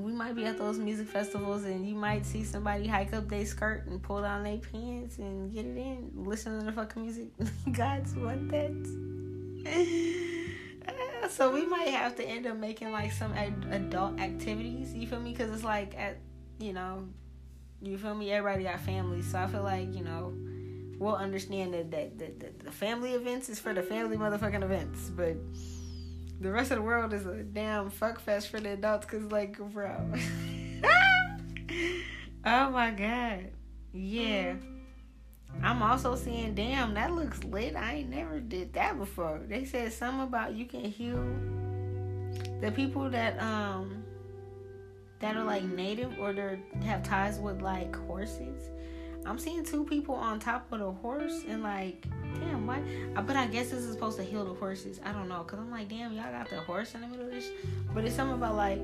we 0.00 0.12
might 0.12 0.34
be 0.34 0.44
at 0.44 0.58
those 0.58 0.78
music 0.78 1.06
festivals 1.06 1.64
and 1.64 1.86
you 1.88 1.94
might 1.94 2.24
see 2.24 2.44
somebody 2.44 2.86
hike 2.86 3.12
up 3.12 3.28
their 3.28 3.44
skirt 3.44 3.86
and 3.86 4.02
pull 4.02 4.22
down 4.22 4.42
their 4.42 4.58
pants 4.58 5.18
and 5.18 5.52
get 5.52 5.66
it 5.66 5.76
in, 5.76 6.10
listen 6.14 6.58
to 6.58 6.64
the 6.64 6.72
fucking 6.72 7.02
music. 7.02 7.28
God's 7.72 8.14
want 8.14 8.50
that. 8.50 8.70
so 11.30 11.52
we 11.52 11.66
might 11.66 11.88
have 11.88 12.16
to 12.16 12.24
end 12.24 12.46
up 12.46 12.56
making 12.56 12.92
like 12.92 13.12
some 13.12 13.32
ad- 13.32 13.66
adult 13.70 14.18
activities. 14.20 14.94
You 14.94 15.06
feel 15.06 15.20
me? 15.20 15.32
Because 15.32 15.50
it's 15.52 15.64
like 15.64 15.94
at 15.96 16.18
you 16.58 16.72
know, 16.72 17.08
you 17.82 17.98
feel 17.98 18.14
me? 18.14 18.30
Everybody 18.30 18.64
got 18.64 18.80
families, 18.80 19.30
so 19.30 19.38
I 19.38 19.46
feel 19.46 19.62
like 19.62 19.94
you 19.94 20.04
know 20.04 20.34
we'll 20.98 21.16
understand 21.16 21.74
that 21.74 21.90
that, 21.90 22.18
that, 22.18 22.40
that 22.40 22.58
the 22.60 22.70
family 22.70 23.12
events 23.12 23.48
is 23.48 23.58
for 23.58 23.72
the 23.72 23.82
family 23.82 24.16
motherfucking 24.16 24.62
events, 24.62 25.10
but 25.10 25.36
the 26.40 26.50
rest 26.50 26.70
of 26.70 26.78
the 26.78 26.82
world 26.82 27.12
is 27.12 27.26
a 27.26 27.42
damn 27.42 27.90
fuck 27.90 28.20
fest 28.20 28.48
for 28.48 28.60
the 28.60 28.70
adults 28.70 29.06
because 29.06 29.30
like 29.30 29.58
bro. 29.72 29.96
Oh 32.44 32.70
my 32.70 32.90
god. 32.90 33.50
Yeah. 33.92 34.54
I'm 35.62 35.82
also 35.82 36.14
seeing 36.14 36.54
damn 36.54 36.94
that 36.94 37.12
looks 37.12 37.44
lit. 37.44 37.76
I 37.76 37.96
ain't 37.96 38.10
never 38.10 38.40
did 38.40 38.72
that 38.74 38.98
before. 38.98 39.40
They 39.46 39.64
said 39.66 39.92
something 39.92 40.22
about 40.22 40.54
you 40.54 40.64
can 40.64 40.84
heal 40.84 41.22
the 42.60 42.70
people 42.70 43.10
that 43.10 43.38
um 43.42 43.99
that 45.20 45.36
are 45.36 45.44
like 45.44 45.62
mm. 45.62 45.74
native 45.76 46.18
or 46.18 46.32
they 46.32 46.58
have 46.84 47.02
ties 47.02 47.38
with 47.38 47.62
like 47.62 47.94
horses 48.06 48.70
i'm 49.26 49.38
seeing 49.38 49.64
two 49.64 49.84
people 49.84 50.14
on 50.14 50.40
top 50.40 50.70
of 50.72 50.80
the 50.80 50.90
horse 50.90 51.42
and 51.46 51.62
like 51.62 52.06
damn, 52.38 52.66
why? 52.66 52.82
But 53.22 53.36
I 53.36 53.46
guess 53.46 53.70
this 53.70 53.80
is 53.80 53.92
supposed 53.92 54.16
to 54.18 54.24
heal 54.24 54.44
the 54.44 54.54
horses. 54.54 55.00
I 55.04 55.12
don't 55.12 55.28
know, 55.28 55.42
cause 55.44 55.58
I'm 55.58 55.70
like, 55.70 55.88
damn, 55.88 56.12
y'all 56.12 56.30
got 56.30 56.48
the 56.48 56.60
horse 56.60 56.94
in 56.94 57.02
the 57.02 57.08
middle 57.08 57.26
of 57.26 57.32
this. 57.32 57.50
But 57.94 58.04
it's 58.04 58.14
something 58.14 58.36
about 58.36 58.56
like 58.56 58.80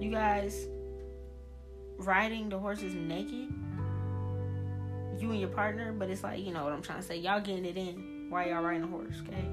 you 0.00 0.10
guys 0.10 0.66
riding 1.98 2.48
the 2.48 2.58
horses 2.58 2.94
naked, 2.94 3.52
you 5.18 5.30
and 5.30 5.40
your 5.40 5.50
partner. 5.50 5.92
But 5.92 6.10
it's 6.10 6.22
like, 6.22 6.44
you 6.44 6.52
know 6.52 6.64
what 6.64 6.72
I'm 6.72 6.82
trying 6.82 7.00
to 7.00 7.06
say. 7.06 7.16
Y'all 7.16 7.40
getting 7.40 7.64
it 7.64 7.76
in 7.76 8.26
while 8.30 8.46
y'all 8.46 8.62
riding 8.62 8.82
the 8.82 8.88
horse, 8.88 9.16
okay? 9.26 9.44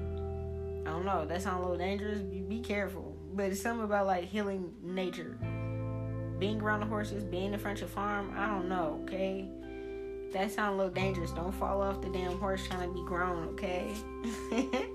I 0.86 0.90
don't 0.90 1.04
know. 1.04 1.26
That 1.26 1.42
sounds 1.42 1.58
a 1.58 1.60
little 1.60 1.76
dangerous. 1.76 2.20
Be, 2.20 2.40
be 2.40 2.60
careful. 2.60 3.16
But 3.34 3.46
it's 3.46 3.60
something 3.60 3.84
about 3.84 4.06
like 4.06 4.24
healing 4.24 4.72
nature, 4.82 5.38
being 6.38 6.60
around 6.60 6.80
the 6.80 6.86
horses, 6.86 7.24
being 7.24 7.52
in 7.52 7.58
front 7.58 7.82
of 7.82 7.90
farm. 7.90 8.32
I 8.36 8.46
don't 8.46 8.68
know, 8.68 9.00
okay? 9.04 9.48
that 10.32 10.50
sounds 10.50 10.74
a 10.74 10.76
little 10.76 10.92
dangerous. 10.92 11.30
Don't 11.30 11.52
fall 11.52 11.80
off 11.82 12.00
the 12.02 12.08
damn 12.10 12.38
horse 12.38 12.66
trying 12.66 12.88
to 12.88 12.94
be 12.94 13.04
grown, 13.04 13.48
okay? 13.48 13.94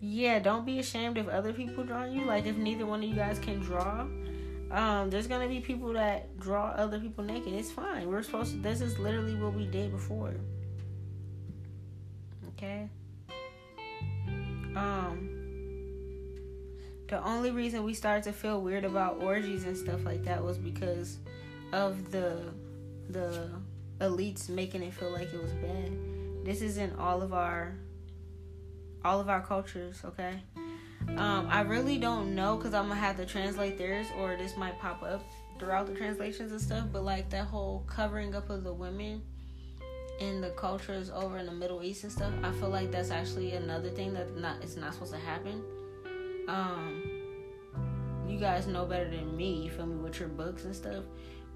yeah, 0.00 0.38
don't 0.40 0.66
be 0.66 0.78
ashamed 0.78 1.18
if 1.18 1.28
other 1.28 1.52
people 1.52 1.84
draw 1.84 2.04
you. 2.04 2.24
Like 2.24 2.46
if 2.46 2.56
neither 2.56 2.86
one 2.86 3.02
of 3.02 3.08
you 3.08 3.14
guys 3.14 3.38
can 3.38 3.60
draw, 3.60 4.06
um, 4.70 5.10
there's 5.10 5.26
gonna 5.28 5.48
be 5.48 5.60
people 5.60 5.92
that 5.92 6.38
draw 6.40 6.68
other 6.70 6.98
people 6.98 7.22
naked. 7.24 7.52
It's 7.52 7.70
fine. 7.70 8.08
We're 8.08 8.22
supposed 8.22 8.52
to. 8.52 8.58
This 8.58 8.80
is 8.80 8.98
literally 8.98 9.36
what 9.36 9.54
we 9.54 9.66
did 9.66 9.92
before. 9.92 10.34
Okay. 12.48 12.88
Um. 14.74 15.41
The 17.12 17.22
only 17.26 17.50
reason 17.50 17.84
we 17.84 17.92
started 17.92 18.24
to 18.24 18.32
feel 18.32 18.62
weird 18.62 18.86
about 18.86 19.22
orgies 19.22 19.64
and 19.64 19.76
stuff 19.76 20.02
like 20.06 20.24
that 20.24 20.42
was 20.42 20.56
because 20.56 21.18
of 21.70 22.10
the 22.10 22.40
the 23.10 23.50
elites 24.00 24.48
making 24.48 24.82
it 24.82 24.94
feel 24.94 25.10
like 25.10 25.30
it 25.30 25.42
was 25.42 25.52
bad. 25.52 25.92
This 26.42 26.62
is 26.62 26.78
in 26.78 26.96
all 26.96 27.20
of 27.20 27.34
our 27.34 27.74
all 29.04 29.20
of 29.20 29.28
our 29.28 29.42
cultures, 29.42 30.00
okay? 30.06 30.40
Um, 31.18 31.48
I 31.50 31.60
really 31.60 31.98
don't 31.98 32.34
know 32.34 32.56
because 32.56 32.72
I'm 32.72 32.88
gonna 32.88 32.98
have 32.98 33.18
to 33.18 33.26
translate 33.26 33.76
theirs, 33.76 34.06
or 34.18 34.34
this 34.36 34.56
might 34.56 34.78
pop 34.78 35.02
up 35.02 35.22
throughout 35.58 35.88
the 35.88 35.94
translations 35.94 36.50
and 36.50 36.62
stuff. 36.62 36.86
But 36.90 37.04
like 37.04 37.28
that 37.28 37.44
whole 37.44 37.84
covering 37.86 38.34
up 38.34 38.48
of 38.48 38.64
the 38.64 38.72
women 38.72 39.20
in 40.18 40.40
the 40.40 40.48
cultures 40.52 41.10
over 41.10 41.36
in 41.36 41.44
the 41.44 41.52
Middle 41.52 41.82
East 41.82 42.04
and 42.04 42.12
stuff, 42.12 42.32
I 42.42 42.52
feel 42.52 42.70
like 42.70 42.90
that's 42.90 43.10
actually 43.10 43.52
another 43.52 43.90
thing 43.90 44.14
that 44.14 44.34
not 44.34 44.62
it's 44.62 44.76
not 44.76 44.94
supposed 44.94 45.12
to 45.12 45.18
happen. 45.18 45.62
Um, 46.48 47.02
you 48.28 48.38
guys 48.38 48.66
know 48.66 48.84
better 48.84 49.08
than 49.08 49.36
me. 49.36 49.62
You 49.64 49.70
feel 49.70 49.86
me 49.86 49.96
with 49.96 50.18
your 50.18 50.28
books 50.28 50.64
and 50.64 50.74
stuff. 50.74 51.04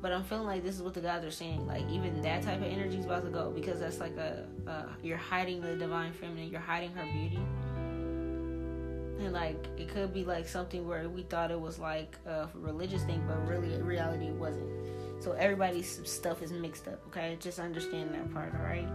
But 0.02 0.12
I'm 0.12 0.24
feeling 0.24 0.46
like 0.46 0.62
this 0.62 0.76
is 0.76 0.82
what 0.82 0.94
the 0.94 1.00
gods 1.00 1.24
are 1.24 1.30
saying. 1.30 1.66
Like 1.66 1.88
even 1.90 2.20
that 2.22 2.42
type 2.42 2.58
of 2.58 2.66
energy 2.66 2.98
is 2.98 3.06
about 3.06 3.24
to 3.24 3.30
go 3.30 3.50
because 3.50 3.80
that's 3.80 3.98
like 3.98 4.16
a, 4.16 4.46
a 4.66 4.88
you're 5.02 5.16
hiding 5.16 5.60
the 5.60 5.74
divine 5.74 6.12
feminine. 6.12 6.50
You're 6.50 6.60
hiding 6.60 6.92
her 6.92 7.04
beauty. 7.04 7.40
And 9.18 9.32
like 9.32 9.66
it 9.78 9.88
could 9.88 10.12
be 10.12 10.24
like 10.24 10.46
something 10.46 10.86
where 10.86 11.08
we 11.08 11.22
thought 11.22 11.50
it 11.50 11.60
was 11.60 11.78
like 11.78 12.18
a 12.26 12.48
religious 12.54 13.02
thing, 13.04 13.24
but 13.26 13.46
really 13.46 13.74
in 13.74 13.84
reality 13.84 14.26
it 14.26 14.34
wasn't. 14.34 14.68
So 15.22 15.32
everybody's 15.32 16.06
stuff 16.08 16.42
is 16.42 16.52
mixed 16.52 16.86
up. 16.88 17.00
Okay, 17.08 17.38
just 17.40 17.58
understand 17.58 18.12
that 18.12 18.32
part. 18.34 18.54
All 18.54 18.60
right 18.60 18.86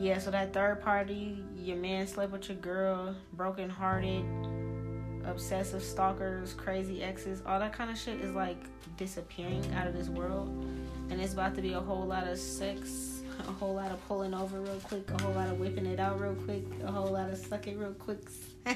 yeah, 0.00 0.18
so 0.18 0.30
that 0.30 0.52
third 0.52 0.80
party, 0.80 1.42
your 1.56 1.76
man 1.76 2.06
slept 2.06 2.32
with 2.32 2.48
your 2.48 2.58
girl, 2.58 3.16
broken 3.32 3.68
hearted, 3.68 4.24
obsessive 5.28 5.82
stalkers, 5.82 6.54
crazy 6.54 7.02
exes, 7.02 7.42
all 7.46 7.58
that 7.58 7.72
kind 7.72 7.90
of 7.90 7.98
shit 7.98 8.20
is 8.20 8.34
like 8.34 8.58
disappearing 8.96 9.64
out 9.74 9.86
of 9.86 9.94
this 9.94 10.08
world. 10.08 10.48
And 11.10 11.20
it's 11.20 11.32
about 11.32 11.54
to 11.56 11.62
be 11.62 11.72
a 11.72 11.80
whole 11.80 12.04
lot 12.04 12.26
of 12.26 12.38
sex, 12.38 13.22
a 13.40 13.52
whole 13.52 13.74
lot 13.74 13.90
of 13.90 14.06
pulling 14.08 14.34
over 14.34 14.60
real 14.60 14.80
quick, 14.82 15.10
a 15.10 15.22
whole 15.22 15.32
lot 15.32 15.48
of 15.48 15.58
whipping 15.58 15.86
it 15.86 16.00
out 16.00 16.20
real 16.20 16.34
quick, 16.34 16.64
a 16.84 16.90
whole 16.90 17.12
lot 17.12 17.30
of 17.30 17.38
sucking 17.38 17.78
real 17.78 17.94
quick. 17.94 18.20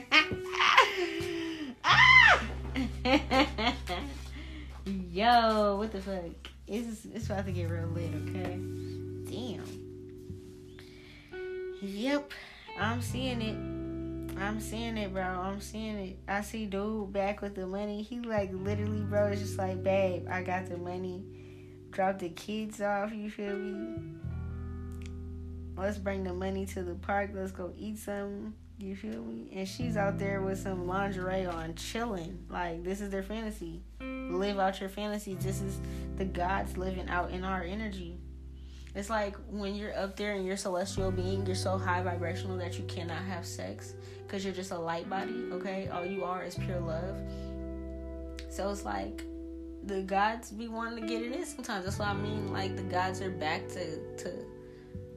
Yo, 4.84 5.76
what 5.76 5.92
the 5.92 6.00
fuck? 6.00 6.50
It's, 6.66 7.04
it's 7.12 7.26
about 7.26 7.46
to 7.46 7.52
get 7.52 7.68
real 7.68 7.86
lit, 7.88 8.14
okay? 8.28 8.58
Damn. 9.30 9.64
Yep, 11.82 12.32
I'm 12.78 13.02
seeing 13.02 13.42
it. 13.42 13.81
I'm 14.38 14.60
seeing 14.60 14.96
it, 14.96 15.12
bro. 15.12 15.22
I'm 15.22 15.60
seeing 15.60 15.96
it. 15.96 16.18
I 16.26 16.42
see 16.42 16.66
dude 16.66 17.12
back 17.12 17.42
with 17.42 17.54
the 17.54 17.66
money. 17.66 18.02
He 18.02 18.20
like 18.20 18.50
literally, 18.52 19.02
bro, 19.02 19.28
it's 19.28 19.40
just 19.40 19.58
like, 19.58 19.82
babe, 19.82 20.26
I 20.30 20.42
got 20.42 20.66
the 20.66 20.76
money. 20.76 21.24
Drop 21.90 22.18
the 22.18 22.30
kids 22.30 22.80
off. 22.80 23.12
You 23.12 23.30
feel 23.30 23.56
me? 23.56 23.98
Let's 25.76 25.98
bring 25.98 26.24
the 26.24 26.32
money 26.32 26.66
to 26.66 26.82
the 26.82 26.94
park. 26.94 27.30
Let's 27.34 27.52
go 27.52 27.72
eat 27.76 27.98
something. 27.98 28.54
You 28.78 28.96
feel 28.96 29.22
me? 29.22 29.48
And 29.52 29.68
she's 29.68 29.96
out 29.96 30.18
there 30.18 30.42
with 30.42 30.58
some 30.58 30.88
lingerie 30.88 31.46
on, 31.46 31.74
chilling. 31.74 32.44
Like 32.50 32.82
this 32.82 33.00
is 33.00 33.10
their 33.10 33.22
fantasy. 33.22 33.82
Live 34.00 34.58
out 34.58 34.80
your 34.80 34.88
fantasy. 34.88 35.34
This 35.34 35.60
is 35.60 35.78
the 36.16 36.24
gods 36.24 36.76
living 36.76 37.08
out 37.08 37.30
in 37.30 37.44
our 37.44 37.62
energy. 37.62 38.18
It's 38.94 39.08
like 39.08 39.36
when 39.50 39.74
you're 39.74 39.96
up 39.96 40.16
there 40.16 40.34
and 40.34 40.46
you're 40.46 40.56
celestial 40.56 41.10
being, 41.10 41.46
you're 41.46 41.54
so 41.54 41.78
high 41.78 42.02
vibrational 42.02 42.58
that 42.58 42.78
you 42.78 42.84
cannot 42.84 43.22
have 43.22 43.46
sex 43.46 43.94
because 44.26 44.44
you're 44.44 44.54
just 44.54 44.70
a 44.70 44.78
light 44.78 45.08
body, 45.08 45.46
okay? 45.52 45.88
All 45.88 46.04
you 46.04 46.24
are 46.24 46.42
is 46.44 46.54
pure 46.54 46.80
love. 46.80 47.16
So 48.50 48.70
it's 48.70 48.84
like 48.84 49.24
the 49.84 50.02
gods 50.02 50.50
be 50.50 50.68
wanting 50.68 51.02
to 51.02 51.08
get 51.08 51.22
it 51.22 51.32
in 51.32 51.44
sometimes. 51.44 51.84
That's 51.84 51.98
what 51.98 52.08
I 52.08 52.14
mean. 52.14 52.52
Like 52.52 52.76
the 52.76 52.82
gods 52.82 53.20
are 53.22 53.30
back 53.30 53.66
to 53.68 54.16
to 54.18 54.44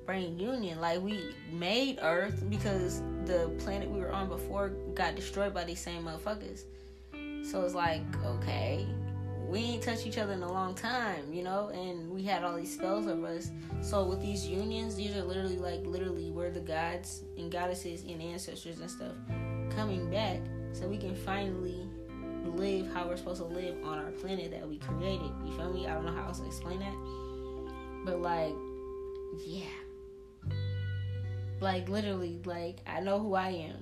bring 0.06 0.40
union. 0.40 0.80
Like 0.80 1.02
we 1.02 1.36
made 1.52 2.00
Earth 2.02 2.44
because 2.50 3.02
the 3.26 3.52
planet 3.60 3.90
we 3.90 4.00
were 4.00 4.12
on 4.12 4.30
before 4.30 4.70
got 4.94 5.16
destroyed 5.16 5.54
by 5.54 5.66
these 5.66 5.82
same 5.82 6.04
motherfuckers. 6.04 6.64
So 7.50 7.64
it's 7.64 7.76
like, 7.76 8.02
okay, 8.24 8.88
we 9.47 9.60
ain't 9.60 9.84
touched 9.84 10.08
each 10.08 10.17
other 10.17 10.34
in 10.34 10.43
a 10.43 10.51
long 10.51 10.73
time, 10.73 11.31
you 11.31 11.43
know, 11.43 11.69
and 11.69 12.10
we 12.10 12.23
had 12.23 12.43
all 12.43 12.55
these 12.55 12.73
spells 12.73 13.08
over 13.08 13.27
us. 13.27 13.51
So 13.81 14.05
with 14.05 14.21
these 14.21 14.47
unions, 14.47 14.95
these 14.95 15.15
are 15.15 15.23
literally 15.23 15.58
like 15.58 15.86
literally 15.86 16.31
we're 16.31 16.51
the 16.51 16.60
gods 16.60 17.23
and 17.38 17.51
goddesses 17.51 18.03
and 18.03 18.21
ancestors 18.21 18.79
and 18.79 18.89
stuff 18.89 19.13
coming 19.75 20.10
back 20.10 20.39
so 20.73 20.88
we 20.88 20.97
can 20.97 21.15
finally 21.15 21.88
live 22.45 22.91
how 22.93 23.08
we're 23.08 23.17
supposed 23.17 23.41
to 23.41 23.47
live 23.47 23.75
on 23.84 23.97
our 23.97 24.12
planet 24.12 24.51
that 24.51 24.67
we 24.67 24.77
created. 24.77 25.31
You 25.45 25.55
feel 25.55 25.73
me? 25.73 25.88
I 25.88 25.93
don't 25.93 26.05
know 26.05 26.12
how 26.12 26.27
else 26.27 26.39
to 26.39 26.45
explain 26.45 26.79
that. 26.79 28.05
But 28.05 28.21
like, 28.21 28.53
yeah. 29.45 29.65
Like 31.60 31.89
literally, 31.89 32.41
like 32.45 32.79
I 32.86 32.99
know 32.99 33.19
who 33.19 33.36
I 33.36 33.49
am. 33.49 33.77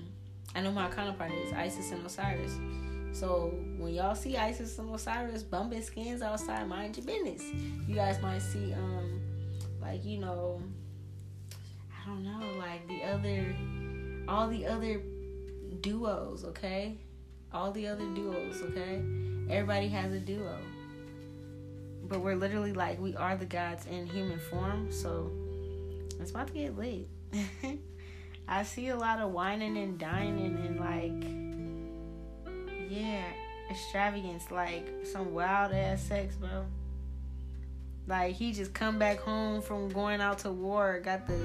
I 0.56 0.62
know 0.62 0.72
my 0.72 0.90
counterpart 0.90 1.32
is 1.32 1.52
Isis 1.52 1.92
and 1.92 2.06
Osiris. 2.06 2.54
So 3.14 3.54
when 3.78 3.94
y'all 3.94 4.16
see 4.16 4.36
Isis 4.38 4.80
and 4.80 4.94
Osiris 4.94 5.44
bumping 5.44 5.84
skins 5.84 6.24
outside, 6.24 6.68
mind 6.68 6.98
your 6.98 7.06
business. 7.06 7.44
You 7.88 7.96
guys 7.96 8.20
might 8.22 8.42
see 8.42 8.74
um 8.74 9.22
like, 9.82 10.04
you 10.04 10.20
know, 10.20 10.62
I 11.92 12.10
don't 12.10 12.24
know, 12.24 12.58
like 12.58 12.88
the 12.88 13.04
other 13.04 13.56
all 14.28 14.48
the 14.48 14.66
other 14.66 15.00
duos, 15.82 16.44
okay? 16.46 16.98
All 17.54 17.72
the 17.72 17.88
other 17.88 18.06
duos, 18.16 18.62
okay? 18.64 19.04
Everybody 19.50 19.90
has 19.90 20.12
a 20.12 20.20
duo. 20.20 20.58
But 22.06 22.22
we're 22.22 22.36
literally 22.36 22.74
like 22.74 23.00
we 23.00 23.16
are 23.16 23.38
the 23.38 23.46
gods 23.46 23.86
in 23.86 24.08
human 24.08 24.40
form, 24.40 24.92
so 24.92 25.32
it's 26.20 26.32
about 26.32 26.48
to 26.48 26.54
get 26.54 26.78
lit. 26.78 27.08
I 28.48 28.64
see 28.64 28.90
a 28.90 28.96
lot 28.96 29.20
of 29.20 29.32
whining 29.32 29.78
and 29.78 30.00
dining 30.00 30.58
and 30.66 30.80
like 30.80 31.43
yeah, 32.94 33.24
extravagance, 33.70 34.52
like 34.52 34.88
some 35.04 35.34
wild 35.34 35.74
ass 35.74 36.02
sex, 36.02 36.36
bro. 36.36 36.66
Like 38.08 38.36
he 38.36 38.52
just 38.52 38.74
come 38.74 39.00
back 39.00 39.20
home 39.20 39.62
from 39.62 39.90
going 39.90 40.22
out 40.22 40.40
to 40.40 40.52
war, 40.52 41.00
got 41.04 41.26
the 41.26 41.40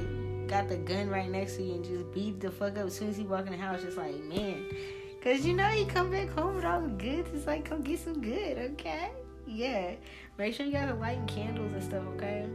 got 0.49 0.69
the 0.69 0.77
gun 0.77 1.09
right 1.09 1.31
next 1.31 1.57
to 1.57 1.63
you 1.63 1.75
and 1.75 1.85
just 1.85 2.13
beat 2.13 2.41
the 2.41 2.51
fuck 2.51 2.79
up 2.79 2.87
as 2.87 2.97
soon 2.97 3.11
as 3.11 3.17
he 3.17 3.25
walk 3.25 3.47
in 3.47 3.53
the 3.53 3.59
house. 3.59 3.83
Just 3.83 3.97
like 3.97 4.15
man, 4.25 4.65
cause 5.23 5.45
you 5.45 5.55
know 5.55 5.69
he 5.69 5.85
come 5.85 6.11
back 6.11 6.29
home 6.31 6.57
with 6.57 6.65
all 6.65 6.81
the 6.81 6.89
goods. 6.89 7.31
It's 7.33 7.47
like 7.47 7.65
come 7.65 7.83
get 7.83 8.01
some 8.01 8.21
good, 8.21 8.59
okay? 8.73 9.11
Yeah. 9.47 9.93
Make 10.37 10.55
sure 10.55 10.67
you 10.67 10.73
guys 10.73 10.91
are 10.91 10.95
lighting 10.95 11.27
candles 11.27 11.73
and 11.73 11.83
stuff, 11.83 12.05
okay? 12.17 12.47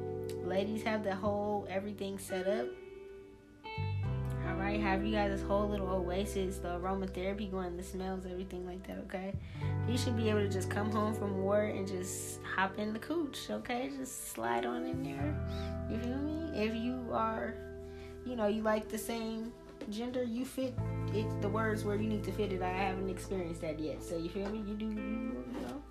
Ladies 0.44 0.84
have 0.84 1.04
the 1.04 1.16
whole 1.16 1.66
everything 1.70 2.20
set 2.20 2.48
up. 2.48 2.68
Alright, 4.64 4.80
have 4.80 5.06
you 5.06 5.12
guys 5.12 5.30
this 5.30 5.46
whole 5.46 5.68
little 5.68 5.90
oasis, 5.90 6.56
the 6.58 6.70
aromatherapy 6.70 7.52
going, 7.52 7.76
the 7.76 7.84
smells, 7.84 8.26
everything 8.26 8.66
like 8.66 8.82
that, 8.88 8.98
okay? 9.00 9.34
You 9.90 9.98
should 9.98 10.16
be 10.16 10.30
able 10.30 10.40
to 10.40 10.48
just 10.48 10.70
come 10.70 10.90
home 10.90 11.14
from 11.14 11.42
war 11.44 11.64
and 11.64 11.86
just 11.86 12.40
hop 12.56 12.80
in 12.80 12.94
the 12.94 13.00
cooch, 13.00 13.50
okay? 13.50 13.92
Just 13.98 14.30
slide 14.30 14.66
on 14.66 14.86
in 14.86 15.04
there. 15.04 15.36
You 15.92 15.98
feel 15.98 16.18
me? 16.18 16.50
If 16.56 16.76
you 16.76 17.10
are, 17.12 17.56
you 18.26 18.38
know, 18.38 18.48
you 18.48 18.62
like 18.62 18.88
the 18.88 18.98
same 18.98 19.52
gender, 19.90 20.24
you 20.24 20.46
fit 20.46 20.74
it 21.14 21.42
the 21.42 21.50
words 21.50 21.84
where 21.84 21.98
you 21.98 22.08
need 22.08 22.24
to 22.24 22.32
fit 22.32 22.54
it. 22.54 22.62
I 22.62 22.70
haven't 22.70 23.10
experienced 23.10 23.60
that 23.60 23.78
yet. 23.78 24.02
So 24.02 24.16
you 24.16 24.30
feel 24.30 24.48
me? 24.50 24.60
You 24.60 24.76
do 24.76 24.86
you, 24.86 24.92
you 24.92 25.62
know 25.62 25.82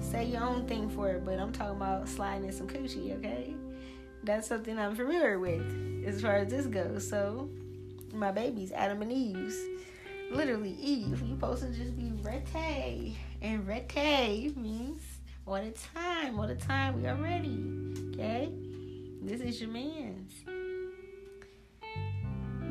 say 0.00 0.24
your 0.24 0.42
own 0.42 0.66
thing 0.66 0.88
for 0.88 1.10
it, 1.10 1.24
but 1.26 1.38
I'm 1.38 1.52
talking 1.52 1.76
about 1.76 2.08
sliding 2.08 2.46
in 2.46 2.52
some 2.52 2.66
coochie, 2.66 3.14
okay? 3.18 3.54
That's 4.24 4.48
something 4.48 4.78
I'm 4.78 4.96
familiar 4.96 5.38
with 5.38 6.04
as 6.06 6.22
far 6.22 6.38
as 6.38 6.50
this 6.50 6.66
goes. 6.66 7.06
So 7.08 7.50
my 8.16 8.32
babies, 8.32 8.72
Adam 8.72 9.02
and 9.02 9.12
Eve's. 9.12 9.56
Literally, 10.30 10.76
Eve, 10.80 11.20
you 11.22 11.34
supposed 11.34 11.62
to 11.62 11.68
just 11.70 11.96
be 11.96 12.10
rete. 12.22 13.14
And 13.42 13.66
rete 13.66 14.56
means 14.56 15.02
all 15.46 15.62
the 15.62 15.72
time, 15.94 16.38
all 16.38 16.48
the 16.48 16.56
time, 16.56 17.00
we 17.00 17.06
are 17.06 17.14
ready. 17.14 17.62
Okay? 18.12 18.50
This 19.22 19.40
is 19.40 19.60
your 19.60 19.70
man's. 19.70 20.32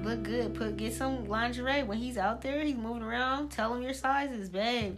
Look 0.04 0.24
good. 0.24 0.54
Put 0.54 0.78
get 0.78 0.94
some 0.94 1.28
lingerie 1.28 1.84
when 1.84 1.98
he's 1.98 2.18
out 2.18 2.42
there, 2.42 2.64
he's 2.64 2.76
moving 2.76 3.02
around. 3.02 3.50
Tell 3.50 3.74
him 3.74 3.82
your 3.82 3.94
sizes, 3.94 4.50
babe. 4.50 4.98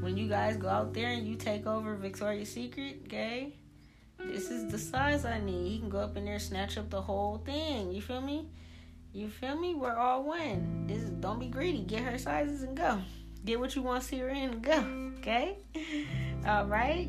When 0.00 0.16
you 0.16 0.28
guys 0.28 0.56
go 0.56 0.68
out 0.68 0.92
there 0.92 1.10
and 1.10 1.26
you 1.26 1.36
take 1.36 1.66
over 1.66 1.94
Victoria's 1.94 2.50
Secret, 2.50 3.02
okay? 3.06 3.52
This 4.18 4.50
is 4.50 4.70
the 4.70 4.78
size 4.78 5.24
I 5.24 5.38
need. 5.40 5.68
He 5.68 5.78
can 5.78 5.88
go 5.88 5.98
up 5.98 6.16
in 6.16 6.24
there, 6.24 6.38
snatch 6.38 6.78
up 6.78 6.90
the 6.90 7.00
whole 7.00 7.38
thing. 7.38 7.92
You 7.92 8.02
feel 8.02 8.20
me? 8.20 8.46
You 9.14 9.28
feel 9.28 9.56
me? 9.56 9.76
We're 9.76 9.94
all 9.94 10.24
one. 10.24 10.86
This 10.88 10.98
is, 10.98 11.10
don't 11.10 11.38
be 11.38 11.46
greedy. 11.46 11.82
Get 11.82 12.02
her 12.02 12.18
sizes 12.18 12.64
and 12.64 12.76
go. 12.76 13.00
Get 13.44 13.60
what 13.60 13.76
you 13.76 13.82
want 13.82 14.02
to 14.02 14.08
see 14.08 14.18
her 14.18 14.28
in 14.28 14.50
and 14.50 14.62
go. 14.62 15.12
Okay? 15.18 15.58
All 16.46 16.66
right? 16.66 17.08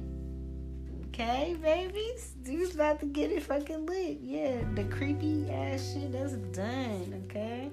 Okay, 1.08 1.58
babies? 1.60 2.34
Dude's 2.44 2.76
about 2.76 3.00
to 3.00 3.08
get 3.08 3.32
it 3.32 3.42
fucking 3.42 3.88
lit. 3.88 4.20
Yeah, 4.22 4.62
the 4.76 4.84
creepy 4.84 5.50
ass 5.50 5.94
shit, 5.94 6.12
that's 6.12 6.34
done. 6.56 7.24
Okay? 7.26 7.72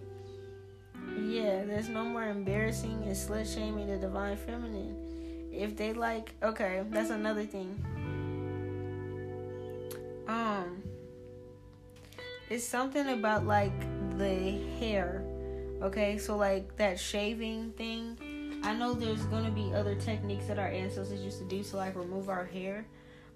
Yeah, 1.21 1.65
there's 1.65 1.91
no 1.91 2.03
more 2.03 2.25
embarrassing 2.25 3.03
and 3.05 3.15
slut 3.15 3.53
shaming 3.53 3.89
the 3.89 3.99
divine 3.99 4.39
feminine. 4.39 5.51
If 5.53 5.77
they 5.77 5.93
like, 5.93 6.35
okay, 6.43 6.83
that's 6.89 7.11
another 7.11 7.45
thing. 7.45 7.85
Um, 10.27 10.83
it's 12.49 12.65
something 12.65 13.09
about 13.09 13.45
like 13.45 13.73
the 14.19 14.59
hair. 14.79 15.25
Okay, 15.83 16.19
so 16.19 16.37
like 16.37 16.77
that 16.77 16.99
shaving 16.99 17.73
thing. 17.73 18.61
I 18.63 18.73
know 18.75 18.95
there's 18.95 19.25
gonna 19.25 19.51
be 19.51 19.75
other 19.75 19.97
techniques 19.97 20.47
that 20.47 20.59
our 20.59 20.69
ancestors 20.69 21.21
used 21.21 21.39
to 21.39 21.45
do 21.45 21.63
to 21.65 21.77
like 21.77 21.97
remove 21.97 22.29
our 22.29 22.45
hair. 22.45 22.87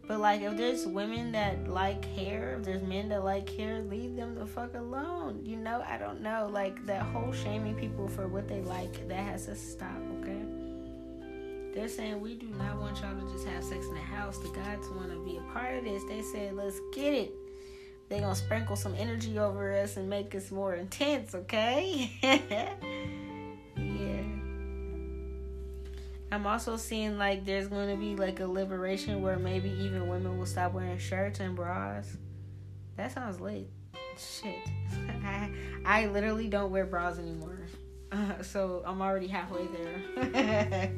But 0.07 0.21
like 0.21 0.43
if 0.43 0.57
there's 0.57 0.87
women 0.87 1.33
that 1.33 1.69
like 1.69 2.05
hair, 2.05 2.57
if 2.59 2.65
there's 2.65 2.83
men 2.83 3.09
that 3.09 3.25
like 3.25 3.49
hair, 3.51 3.81
leave 3.83 4.15
them 4.15 4.37
the 4.37 4.47
fuck 4.47 4.75
alone. 4.75 5.41
You 5.45 5.57
know, 5.57 5.83
I 5.85 5.99
don't 5.99 6.21
know. 6.21 6.49
Like 6.53 6.87
that 6.87 7.03
whole 7.03 7.33
shaming 7.33 7.75
people 7.75 8.07
for 8.07 8.29
what 8.29 8.47
they 8.47 8.61
like, 8.61 9.09
that 9.09 9.19
has 9.19 9.47
to 9.47 9.57
stop, 9.57 10.01
okay? 10.21 10.43
They're 11.75 11.89
saying 11.89 12.21
we 12.21 12.35
do 12.35 12.47
not 12.47 12.79
want 12.79 13.01
y'all 13.01 13.15
to 13.15 13.33
just 13.33 13.47
have 13.49 13.65
sex 13.65 13.87
in 13.87 13.95
the 13.95 14.01
house. 14.01 14.39
The 14.39 14.49
gods 14.49 14.89
want 14.91 15.11
to 15.11 15.25
be 15.25 15.39
a 15.39 15.53
part 15.53 15.75
of 15.75 15.85
this. 15.85 16.05
They 16.05 16.23
said, 16.23 16.55
let's 16.55 16.81
get 16.95 17.13
it 17.13 17.35
they 18.09 18.21
gonna 18.21 18.35
sprinkle 18.35 18.77
some 18.77 18.95
energy 18.97 19.39
over 19.39 19.73
us 19.73 19.97
and 19.97 20.09
make 20.09 20.35
us 20.35 20.51
more 20.51 20.75
intense, 20.75 21.35
okay? 21.35 22.11
yeah. 22.23 22.73
I'm 26.31 26.47
also 26.47 26.77
seeing 26.77 27.19
like 27.19 27.45
there's 27.45 27.69
gonna 27.69 27.97
be 27.97 28.15
like 28.17 28.41
a 28.41 28.47
liberation 28.47 29.23
where 29.23 29.39
maybe 29.39 29.71
even 29.71 30.09
women 30.09 30.39
will 30.39 30.47
stop 30.47 30.73
wearing 30.73 30.99
shirts 30.99 31.41
and 31.41 31.57
bras. 31.57 32.17
That 32.97 33.13
sounds 33.13 33.41
lit. 33.41 33.69
Shit. 34.19 34.57
I 35.25 35.51
I 35.85 36.07
literally 36.07 36.49
don't 36.49 36.71
wear 36.71 36.85
bras 36.87 37.19
anymore. 37.19 37.59
Uh, 38.13 38.43
so 38.43 38.83
I'm 38.87 39.03
already 39.03 39.27
halfway 39.27 39.67
there. 39.67 40.93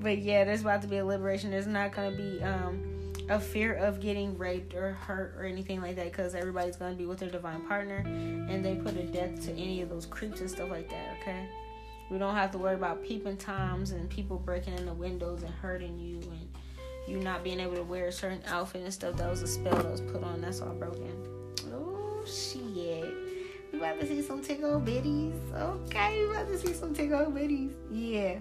but 0.00 0.18
yeah, 0.18 0.44
there's 0.44 0.60
about 0.60 0.82
to 0.82 0.88
be 0.88 0.98
a 0.98 1.04
liberation. 1.04 1.50
There's 1.50 1.66
not 1.66 1.92
gonna 1.92 2.16
be 2.16 2.40
um 2.42 2.97
a 3.28 3.38
fear 3.38 3.74
of 3.74 4.00
getting 4.00 4.36
raped 4.38 4.74
or 4.74 4.92
hurt 4.92 5.34
or 5.36 5.44
anything 5.44 5.82
like 5.82 5.96
that 5.96 6.06
because 6.06 6.34
everybody's 6.34 6.76
going 6.76 6.92
to 6.92 6.98
be 6.98 7.06
with 7.06 7.18
their 7.18 7.28
divine 7.28 7.60
partner 7.66 7.98
and 8.06 8.64
they 8.64 8.74
put 8.74 8.96
a 8.96 9.02
death 9.02 9.44
to 9.44 9.52
any 9.52 9.82
of 9.82 9.88
those 9.88 10.06
creeps 10.06 10.40
and 10.40 10.50
stuff 10.50 10.70
like 10.70 10.88
that, 10.88 11.16
okay? 11.20 11.46
We 12.10 12.18
don't 12.18 12.34
have 12.34 12.50
to 12.52 12.58
worry 12.58 12.74
about 12.74 13.04
peeping 13.04 13.36
toms 13.36 13.90
and 13.90 14.08
people 14.08 14.38
breaking 14.38 14.74
in 14.74 14.86
the 14.86 14.94
windows 14.94 15.42
and 15.42 15.52
hurting 15.52 15.98
you 15.98 16.20
and 16.20 16.48
you 17.06 17.18
not 17.18 17.44
being 17.44 17.60
able 17.60 17.74
to 17.74 17.82
wear 17.82 18.06
a 18.06 18.12
certain 18.12 18.42
outfit 18.48 18.82
and 18.82 18.92
stuff. 18.92 19.16
That 19.16 19.30
was 19.30 19.42
a 19.42 19.46
spell 19.46 19.76
that 19.76 19.90
was 19.90 20.00
put 20.00 20.22
on. 20.22 20.40
That's 20.40 20.60
all 20.62 20.74
broken. 20.74 21.12
Oh, 21.72 22.22
shit. 22.24 23.14
We 23.72 23.78
about 23.78 24.00
to 24.00 24.06
see 24.06 24.22
some 24.22 24.42
tickle 24.42 24.80
bitties. 24.80 25.38
Okay, 25.54 26.26
we 26.26 26.30
about 26.30 26.48
to 26.48 26.58
see 26.58 26.72
some 26.72 26.94
tickle 26.94 27.26
bitties. 27.26 27.72
Yeah. 27.90 28.38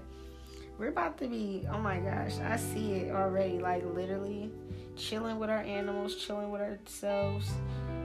We're 0.78 0.90
about 0.90 1.18
to 1.18 1.28
be, 1.28 1.66
oh 1.72 1.80
my 1.80 1.98
gosh, 2.00 2.38
I 2.40 2.56
see 2.56 2.94
it 2.94 3.12
already. 3.12 3.60
Like, 3.60 3.84
literally 3.94 4.52
chilling 4.98 5.40
with 5.40 5.50
our 5.50 5.60
animals, 5.60 6.16
chilling 6.16 6.52
with 6.52 6.62
ourselves, 6.62 7.50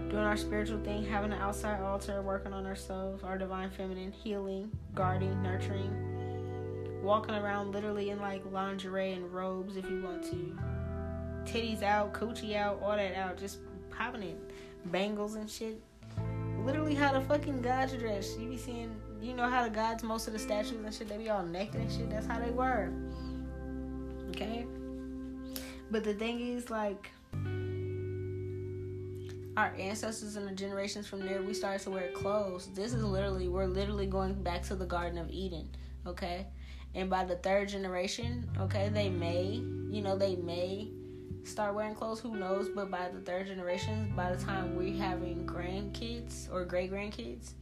doing 0.08 0.22
our 0.22 0.36
spiritual 0.36 0.78
thing, 0.80 1.04
having 1.04 1.32
an 1.32 1.38
outside 1.38 1.80
altar, 1.80 2.22
working 2.22 2.52
on 2.52 2.66
ourselves, 2.66 3.24
our 3.24 3.38
divine 3.38 3.70
feminine, 3.70 4.12
healing, 4.12 4.70
guarding, 4.94 5.42
nurturing, 5.42 7.00
walking 7.02 7.34
around 7.34 7.72
literally 7.72 8.10
in 8.10 8.20
like 8.20 8.42
lingerie 8.52 9.12
and 9.12 9.32
robes 9.32 9.76
if 9.76 9.88
you 9.88 10.02
want 10.02 10.22
to. 10.24 10.58
Titties 11.44 11.82
out, 11.82 12.12
coochie 12.12 12.54
out, 12.54 12.80
all 12.82 12.94
that 12.96 13.16
out, 13.16 13.38
just 13.38 13.58
popping 13.90 14.22
it. 14.22 14.38
Bangles 14.86 15.34
and 15.34 15.50
shit. 15.50 15.80
Literally 16.64 16.94
how 16.94 17.12
the 17.12 17.20
fucking 17.20 17.62
gods 17.62 17.92
dress. 17.94 18.36
You 18.38 18.48
be 18.48 18.56
seeing, 18.56 18.94
you 19.20 19.34
know 19.34 19.48
how 19.48 19.64
the 19.64 19.70
gods, 19.70 20.02
most 20.02 20.26
of 20.26 20.32
the 20.32 20.38
statues 20.38 20.72
and 20.72 20.94
shit, 20.94 21.08
they 21.08 21.16
be 21.16 21.30
all 21.30 21.42
naked 21.42 21.76
and 21.76 21.90
shit. 21.90 22.10
That's 22.10 22.26
how 22.26 22.38
they 22.38 22.50
were. 22.50 22.92
Okay? 24.30 24.66
But 25.92 26.04
the 26.04 26.14
thing 26.14 26.40
is, 26.40 26.70
like, 26.70 27.10
our 29.58 29.74
ancestors 29.78 30.36
and 30.36 30.48
the 30.48 30.52
generations 30.52 31.06
from 31.06 31.20
there, 31.20 31.42
we 31.42 31.52
started 31.52 31.82
to 31.82 31.90
wear 31.90 32.10
clothes. 32.12 32.70
This 32.74 32.94
is 32.94 33.04
literally, 33.04 33.48
we're 33.48 33.66
literally 33.66 34.06
going 34.06 34.42
back 34.42 34.62
to 34.68 34.74
the 34.74 34.86
Garden 34.86 35.18
of 35.18 35.30
Eden. 35.30 35.68
okay? 36.06 36.46
And 36.94 37.10
by 37.10 37.24
the 37.24 37.36
third 37.36 37.68
generation, 37.68 38.48
okay, 38.58 38.88
they 38.88 39.10
may, 39.10 39.62
you 39.90 40.00
know, 40.00 40.16
they 40.16 40.36
may 40.36 40.88
start 41.44 41.74
wearing 41.74 41.94
clothes, 41.94 42.20
who 42.20 42.36
knows? 42.36 42.70
But 42.70 42.90
by 42.90 43.10
the 43.12 43.20
third 43.20 43.46
generation, 43.46 44.14
by 44.16 44.34
the 44.34 44.42
time 44.42 44.74
we're 44.74 44.96
having 44.96 45.46
grandkids 45.46 46.50
or 46.50 46.64
great 46.64 46.90
grandkids, 46.90 47.52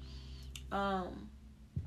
um, 0.71 1.29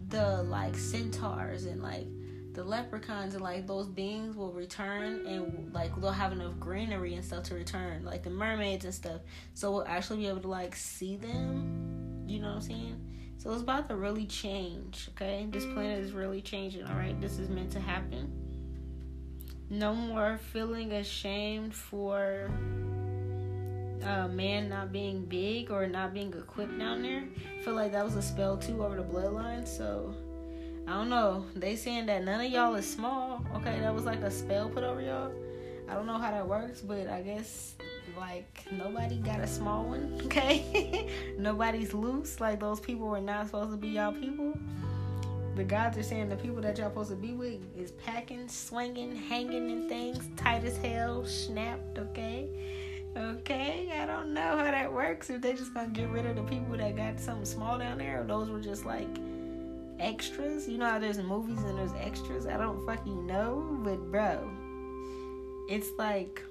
the 0.09 0.43
like 0.43 0.75
centaurs 0.75 1.65
and 1.65 1.81
like 1.81 2.07
the 2.53 2.63
leprechauns 2.63 3.33
and 3.33 3.43
like 3.43 3.65
those 3.65 3.87
beings 3.87 4.35
will 4.35 4.51
return 4.51 5.25
and 5.25 5.73
like 5.73 5.99
they'll 5.99 6.11
have 6.11 6.31
enough 6.31 6.59
greenery 6.59 7.15
and 7.15 7.25
stuff 7.25 7.43
to 7.43 7.55
return, 7.55 8.05
like 8.05 8.23
the 8.23 8.29
mermaids 8.29 8.85
and 8.85 8.93
stuff. 8.93 9.21
So 9.53 9.71
we'll 9.71 9.87
actually 9.87 10.19
be 10.19 10.27
able 10.27 10.41
to 10.41 10.47
like 10.47 10.75
see 10.75 11.15
them. 11.15 12.25
You 12.27 12.39
know 12.39 12.49
what 12.49 12.55
I'm 12.57 12.61
saying? 12.61 13.09
So 13.37 13.51
it's 13.51 13.63
about 13.63 13.89
to 13.89 13.95
really 13.95 14.25
change, 14.25 15.09
okay? 15.13 15.47
This 15.49 15.65
planet 15.65 15.99
is 15.99 16.13
really 16.13 16.41
changing, 16.41 16.85
alright? 16.85 17.19
This 17.19 17.39
is 17.39 17.49
meant 17.49 17.71
to 17.71 17.79
happen. 17.79 18.31
No 19.69 19.93
more 19.93 20.39
feeling 20.51 20.93
ashamed 20.93 21.73
for 21.73 22.51
a 24.03 24.27
man 24.27 24.69
not 24.69 24.91
being 24.91 25.25
big 25.25 25.71
or 25.71 25.87
not 25.87 26.13
being 26.13 26.31
equipped 26.33 26.77
down 26.77 27.01
there. 27.01 27.23
I 27.59 27.63
feel 27.63 27.73
like 27.73 27.91
that 27.93 28.05
was 28.05 28.15
a 28.15 28.21
spell 28.21 28.57
too 28.57 28.83
over 28.83 28.95
the 28.95 29.03
bloodline, 29.03 29.67
so 29.67 30.15
I 30.87 30.91
don't 30.91 31.09
know. 31.09 31.45
They 31.55 31.75
saying 31.75 32.07
that 32.07 32.23
none 32.23 32.41
of 32.41 32.51
y'all 32.51 32.75
is 32.75 32.89
small. 32.89 33.45
Okay, 33.55 33.79
that 33.79 33.93
was 33.93 34.03
like 34.03 34.21
a 34.21 34.29
spell 34.29 34.69
put 34.69 34.83
over 34.83 35.01
y'all. 35.01 35.31
I 35.87 35.93
don't 35.93 36.05
know 36.05 36.17
how 36.17 36.31
that 36.31 36.47
works, 36.47 36.81
but 36.81 37.07
I 37.07 37.21
guess 37.21 37.75
like 38.17 38.65
nobody 38.71 39.17
got 39.17 39.39
a 39.39 39.47
small 39.47 39.85
one. 39.85 40.19
Okay, 40.25 41.09
nobody's 41.37 41.93
loose. 41.93 42.39
Like 42.39 42.59
those 42.59 42.79
people 42.79 43.07
were 43.07 43.21
not 43.21 43.45
supposed 43.45 43.71
to 43.71 43.77
be 43.77 43.89
y'all 43.89 44.11
people. 44.11 44.57
The 45.55 45.63
gods 45.63 45.97
are 45.97 46.03
saying 46.03 46.29
the 46.29 46.35
people 46.35 46.61
that 46.61 46.77
y'all 46.77 46.89
supposed 46.89 47.11
to 47.11 47.15
be 47.15 47.33
with 47.33 47.59
is 47.77 47.91
packing, 47.91 48.49
swinging, 48.49 49.15
hanging 49.15 49.69
in 49.69 49.87
things, 49.87 50.27
tight 50.35 50.63
as 50.65 50.77
hell, 50.77 51.25
snapped. 51.25 51.99
Okay. 51.99 52.49
Okay, 53.15 53.91
I 53.93 54.07
don't 54.07 54.33
know 54.33 54.57
how 54.57 54.71
that 54.71 54.91
works. 54.91 55.29
If 55.29 55.41
they 55.41 55.53
just 55.53 55.73
gonna 55.75 55.89
get 55.89 56.09
rid 56.09 56.25
of 56.25 56.35
the 56.35 56.43
people 56.43 56.75
that 56.77 56.95
got 56.95 57.19
something 57.19 57.45
small 57.45 57.77
down 57.77 57.99
there, 57.99 58.21
or 58.21 58.23
those 58.23 58.49
were 58.49 58.59
just 58.59 58.85
like 58.85 59.07
extras. 60.03 60.67
You 60.67 60.77
know 60.77 60.89
how 60.89 60.99
there's 60.99 61.17
movies 61.17 61.63
and 61.63 61.77
there's 61.77 61.93
extras? 61.93 62.45
I 62.45 62.57
don't 62.57 62.85
fucking 62.85 63.25
know, 63.25 63.79
but 63.83 64.11
bro, 64.11 64.49
it's 65.69 65.87
like 65.97 66.43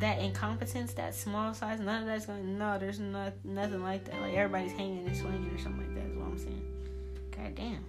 that 0.00 0.18
incompetence, 0.18 0.92
that 0.94 1.14
small 1.14 1.54
size, 1.54 1.80
none 1.80 2.02
of 2.02 2.06
that's 2.06 2.26
going 2.26 2.58
no, 2.58 2.78
there's 2.78 3.00
not 3.00 3.32
nothing 3.44 3.82
like 3.82 4.04
that. 4.04 4.20
Like 4.20 4.34
everybody's 4.34 4.72
hanging 4.72 5.06
and 5.06 5.16
swinging 5.16 5.50
or 5.50 5.58
something 5.58 5.86
like 5.86 5.94
that 5.94 6.10
is 6.10 6.16
what 6.16 6.26
I'm 6.26 6.38
saying. 6.38 6.62
God 7.30 7.54
damn. 7.54 7.84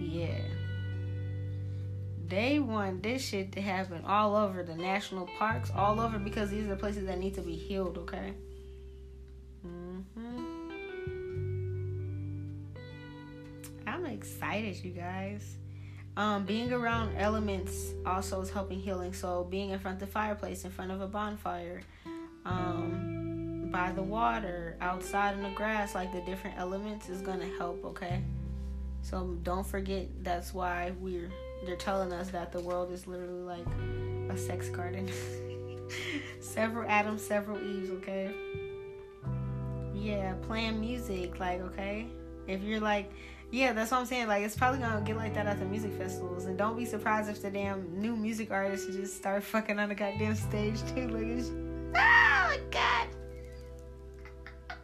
Yeah. 0.00 0.40
They 2.28 2.60
want 2.60 3.02
this 3.02 3.26
shit 3.26 3.50
to 3.52 3.60
happen 3.60 4.04
all 4.06 4.36
over 4.36 4.62
the 4.62 4.76
national 4.76 5.26
parks, 5.36 5.72
all 5.74 5.98
over 5.98 6.16
because 6.16 6.50
these 6.50 6.68
are 6.68 6.76
places 6.76 7.06
that 7.06 7.18
need 7.18 7.34
to 7.34 7.40
be 7.40 7.56
healed, 7.56 7.98
okay? 7.98 8.34
Excited, 14.50 14.84
you 14.84 14.90
guys. 14.90 15.56
Um, 16.16 16.44
being 16.44 16.72
around 16.72 17.16
elements 17.16 17.94
also 18.04 18.40
is 18.40 18.50
helping 18.50 18.80
healing. 18.80 19.12
So 19.12 19.44
being 19.44 19.70
in 19.70 19.78
front 19.78 20.02
of 20.02 20.08
the 20.08 20.12
fireplace, 20.12 20.64
in 20.64 20.70
front 20.70 20.90
of 20.90 21.00
a 21.00 21.06
bonfire, 21.06 21.82
um, 22.44 23.68
by 23.70 23.92
the 23.92 24.02
water, 24.02 24.76
outside 24.80 25.36
in 25.36 25.42
the 25.42 25.50
grass, 25.50 25.94
like 25.94 26.12
the 26.12 26.20
different 26.22 26.58
elements 26.58 27.08
is 27.08 27.22
gonna 27.22 27.48
help. 27.58 27.84
Okay, 27.84 28.22
so 29.02 29.36
don't 29.44 29.66
forget 29.66 30.08
that's 30.24 30.52
why 30.52 30.92
we're 30.98 31.30
they're 31.64 31.76
telling 31.76 32.12
us 32.12 32.30
that 32.30 32.50
the 32.50 32.60
world 32.60 32.90
is 32.90 33.06
literally 33.06 33.42
like 33.42 33.66
a 34.30 34.36
sex 34.36 34.68
garden. 34.68 35.08
several 36.40 36.90
Adams, 36.90 37.22
several 37.22 37.58
Eves. 37.58 37.90
Okay. 37.90 38.34
Yeah, 39.94 40.34
playing 40.42 40.80
music, 40.80 41.38
like 41.38 41.60
okay. 41.60 42.08
If 42.48 42.62
you're 42.62 42.80
like 42.80 43.12
yeah, 43.52 43.72
that's 43.72 43.90
what 43.90 43.98
I'm 43.98 44.06
saying. 44.06 44.28
Like, 44.28 44.44
it's 44.44 44.56
probably 44.56 44.78
gonna 44.78 45.00
get 45.00 45.16
like 45.16 45.34
that 45.34 45.46
at 45.46 45.58
the 45.58 45.64
music 45.64 45.92
festivals, 45.94 46.44
and 46.44 46.56
don't 46.56 46.76
be 46.76 46.84
surprised 46.84 47.28
if 47.28 47.42
the 47.42 47.50
damn 47.50 48.00
new 48.00 48.14
music 48.16 48.50
artists 48.50 48.94
just 48.94 49.16
start 49.16 49.42
fucking 49.42 49.78
on 49.78 49.88
the 49.88 49.94
goddamn 49.94 50.36
stage 50.36 50.80
too. 50.94 51.08
Like, 51.08 51.24
it's, 51.24 51.48
oh 51.48 51.92
ah, 51.96 52.46
my 52.48 52.60
god. 52.70 53.08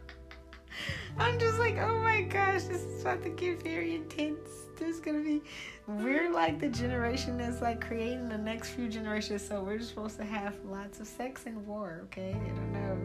I'm 1.17 1.39
just 1.39 1.59
like, 1.59 1.77
oh 1.77 1.99
my 1.99 2.21
gosh, 2.23 2.63
this 2.63 2.81
is 2.81 3.01
about 3.01 3.23
to 3.23 3.29
get 3.29 3.63
very 3.63 3.95
intense. 3.95 4.49
This 4.77 4.95
is 4.95 4.99
gonna 4.99 5.23
be, 5.23 5.41
we're 5.87 6.29
like 6.31 6.59
the 6.59 6.67
generation 6.67 7.37
that's 7.37 7.61
like 7.61 7.79
creating 7.79 8.27
the 8.27 8.37
next 8.37 8.71
few 8.71 8.89
generations, 8.89 9.47
so 9.47 9.63
we're 9.63 9.77
just 9.77 9.89
supposed 9.89 10.17
to 10.17 10.25
have 10.25 10.55
lots 10.65 10.99
of 10.99 11.07
sex 11.07 11.45
and 11.45 11.65
war, 11.65 12.01
okay? 12.03 12.35
I 12.35 12.49
don't 12.49 12.73
know 12.73 12.97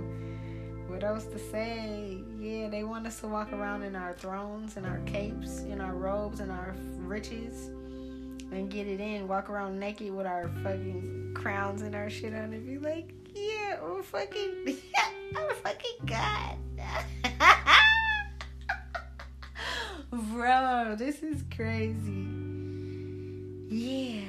what 0.92 1.02
else 1.05 1.24
to 1.24 1.38
say? 1.38 2.22
Yeah, 2.38 2.68
they 2.68 2.85
want 2.85 3.07
us 3.07 3.18
to 3.20 3.26
walk 3.26 3.50
around 3.55 3.83
in 3.83 3.96
our 3.96 4.12
thrones 4.12 4.76
and 4.76 4.85
our 4.85 4.98
capes, 5.07 5.61
in 5.61 5.81
our 5.81 5.94
robes 5.94 6.40
and 6.40 6.52
our 6.52 6.74
riches, 6.98 7.68
and 8.52 8.70
get 8.70 8.87
it 8.87 9.00
in. 9.00 9.26
Walk 9.26 9.48
around 9.48 9.81
naked 9.81 10.14
with 10.14 10.26
our 10.26 10.50
fucking 10.62 11.33
crowns 11.35 11.81
and 11.81 11.94
our 11.94 12.11
shit 12.11 12.35
on 12.35 12.52
and 12.52 12.66
be 12.66 12.76
like, 12.76 13.14
yeah, 13.35 13.78
I'm 13.83 14.02
fucking, 14.02 14.76
I'm 15.37 15.50
a 15.50 15.55
fucking 15.55 15.96
god. 16.05 16.57
Bro, 20.35 20.96
this 20.98 21.22
is 21.22 21.42
crazy. 21.57 22.28
Yeah. 23.70 24.24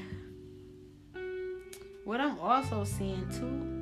What 2.05 2.21
I'm 2.21 2.39
also 2.39 2.85
seeing 2.85 3.27
too 3.29 3.72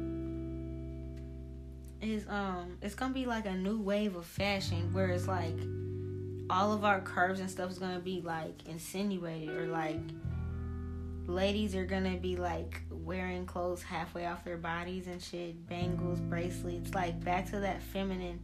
is 2.02 2.26
um 2.28 2.78
it's 2.82 2.96
gonna 2.96 3.14
be 3.14 3.26
like 3.26 3.46
a 3.46 3.54
new 3.54 3.80
wave 3.80 4.16
of 4.16 4.26
fashion 4.26 4.92
where 4.94 5.10
it's 5.10 5.28
like 5.28 5.58
all 6.50 6.74
of 6.74 6.84
our 6.84 7.00
curves 7.00 7.40
and 7.40 7.50
stuff 7.50 7.72
is 7.72 7.80
gonna 7.80 8.00
be 8.00 8.22
like 8.22 8.68
insinuated 8.68 9.50
or 9.50 9.68
like 9.68 10.00
ladies 11.28 11.76
are 11.76 11.86
gonna 11.86 12.18
be 12.18 12.36
like 12.36 12.82
wearing 12.90 13.46
clothes 13.46 13.84
halfway 13.84 14.26
off 14.26 14.44
their 14.44 14.58
bodies 14.58 15.08
and 15.08 15.22
shit, 15.22 15.68
bangles, 15.68 16.20
bracelets, 16.20 16.94
like 16.94 17.24
back 17.24 17.50
to 17.50 17.60
that 17.60 17.82
feminine 17.82 18.40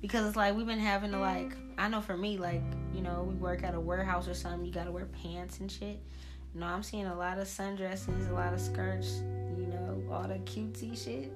because 0.00 0.26
it's 0.26 0.36
like 0.36 0.56
we've 0.56 0.66
been 0.66 0.78
having 0.78 1.12
to 1.12 1.18
like 1.18 1.54
I 1.78 1.88
know 1.88 2.00
for 2.00 2.16
me, 2.16 2.36
like, 2.36 2.62
you 2.94 3.00
know, 3.00 3.26
we 3.28 3.34
work 3.34 3.62
at 3.62 3.74
a 3.74 3.80
warehouse 3.80 4.28
or 4.28 4.34
something, 4.34 4.64
you 4.64 4.72
gotta 4.72 4.92
wear 4.92 5.06
pants 5.06 5.60
and 5.60 5.70
shit. 5.70 6.00
No, 6.54 6.66
I'm 6.66 6.82
seeing 6.82 7.06
a 7.06 7.16
lot 7.16 7.38
of 7.38 7.46
sundresses, 7.46 8.28
a 8.28 8.34
lot 8.34 8.52
of 8.52 8.60
skirts, 8.60 9.22
you 9.56 9.66
know, 9.66 10.02
all 10.10 10.24
the 10.24 10.34
cutesy 10.40 11.02
shit 11.02 11.32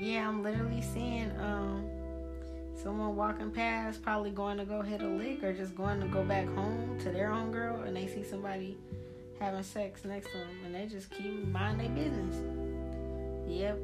yeah, 0.00 0.28
I'm 0.28 0.42
literally 0.42 0.82
seeing 0.82 1.30
um 1.38 1.88
someone 2.82 3.16
walking 3.16 3.50
past, 3.50 4.02
probably 4.02 4.30
going 4.30 4.56
to 4.56 4.64
go 4.64 4.82
hit 4.82 5.02
a 5.02 5.08
lick 5.08 5.42
or 5.42 5.52
just 5.52 5.74
going 5.74 6.00
to 6.00 6.06
go 6.06 6.22
back 6.22 6.46
home 6.54 6.98
to 7.00 7.10
their 7.10 7.32
own 7.32 7.50
girl, 7.50 7.82
and 7.82 7.96
they 7.96 8.06
see 8.06 8.22
somebody 8.22 8.76
having 9.40 9.62
sex 9.62 10.04
next 10.04 10.30
to 10.32 10.38
them, 10.38 10.48
and 10.64 10.74
they 10.74 10.86
just 10.86 11.10
keep 11.10 11.46
mind 11.48 11.80
their 11.80 11.88
business. 11.88 12.36
Yep, 13.48 13.78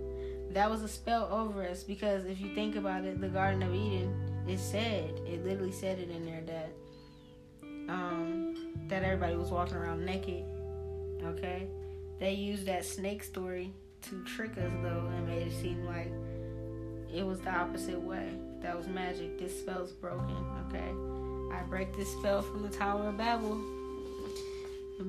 that 0.52 0.70
was 0.70 0.82
a 0.82 0.88
spell 0.88 1.28
over 1.30 1.66
us 1.66 1.82
because 1.82 2.24
if 2.26 2.40
you 2.40 2.54
think 2.54 2.76
about 2.76 3.04
it, 3.04 3.20
the 3.20 3.28
Garden 3.28 3.62
of 3.62 3.74
Eden, 3.74 4.14
it 4.46 4.58
said, 4.58 5.20
it 5.26 5.44
literally 5.44 5.72
said 5.72 5.98
it 5.98 6.10
in 6.10 6.24
there 6.24 6.42
that 6.46 6.72
um 7.88 8.56
that 8.88 9.02
everybody 9.02 9.36
was 9.36 9.50
walking 9.50 9.76
around 9.76 10.04
naked. 10.04 10.44
Okay, 11.24 11.66
they 12.20 12.34
used 12.34 12.66
that 12.66 12.84
snake 12.84 13.24
story 13.24 13.72
to 14.08 14.24
trick 14.24 14.52
us 14.58 14.72
though 14.82 15.10
and 15.16 15.26
made 15.26 15.46
it 15.46 15.52
seem 15.60 15.84
like 15.84 16.10
it 17.12 17.24
was 17.24 17.40
the 17.40 17.50
opposite 17.50 18.00
way. 18.00 18.28
That 18.60 18.76
was 18.76 18.88
magic. 18.88 19.38
This 19.38 19.58
spell's 19.58 19.92
broken, 19.92 20.36
okay? 20.68 21.54
I 21.54 21.62
break 21.62 21.96
this 21.96 22.10
spell 22.12 22.42
from 22.42 22.62
the 22.62 22.68
Tower 22.68 23.08
of 23.08 23.16
Babel. 23.16 23.60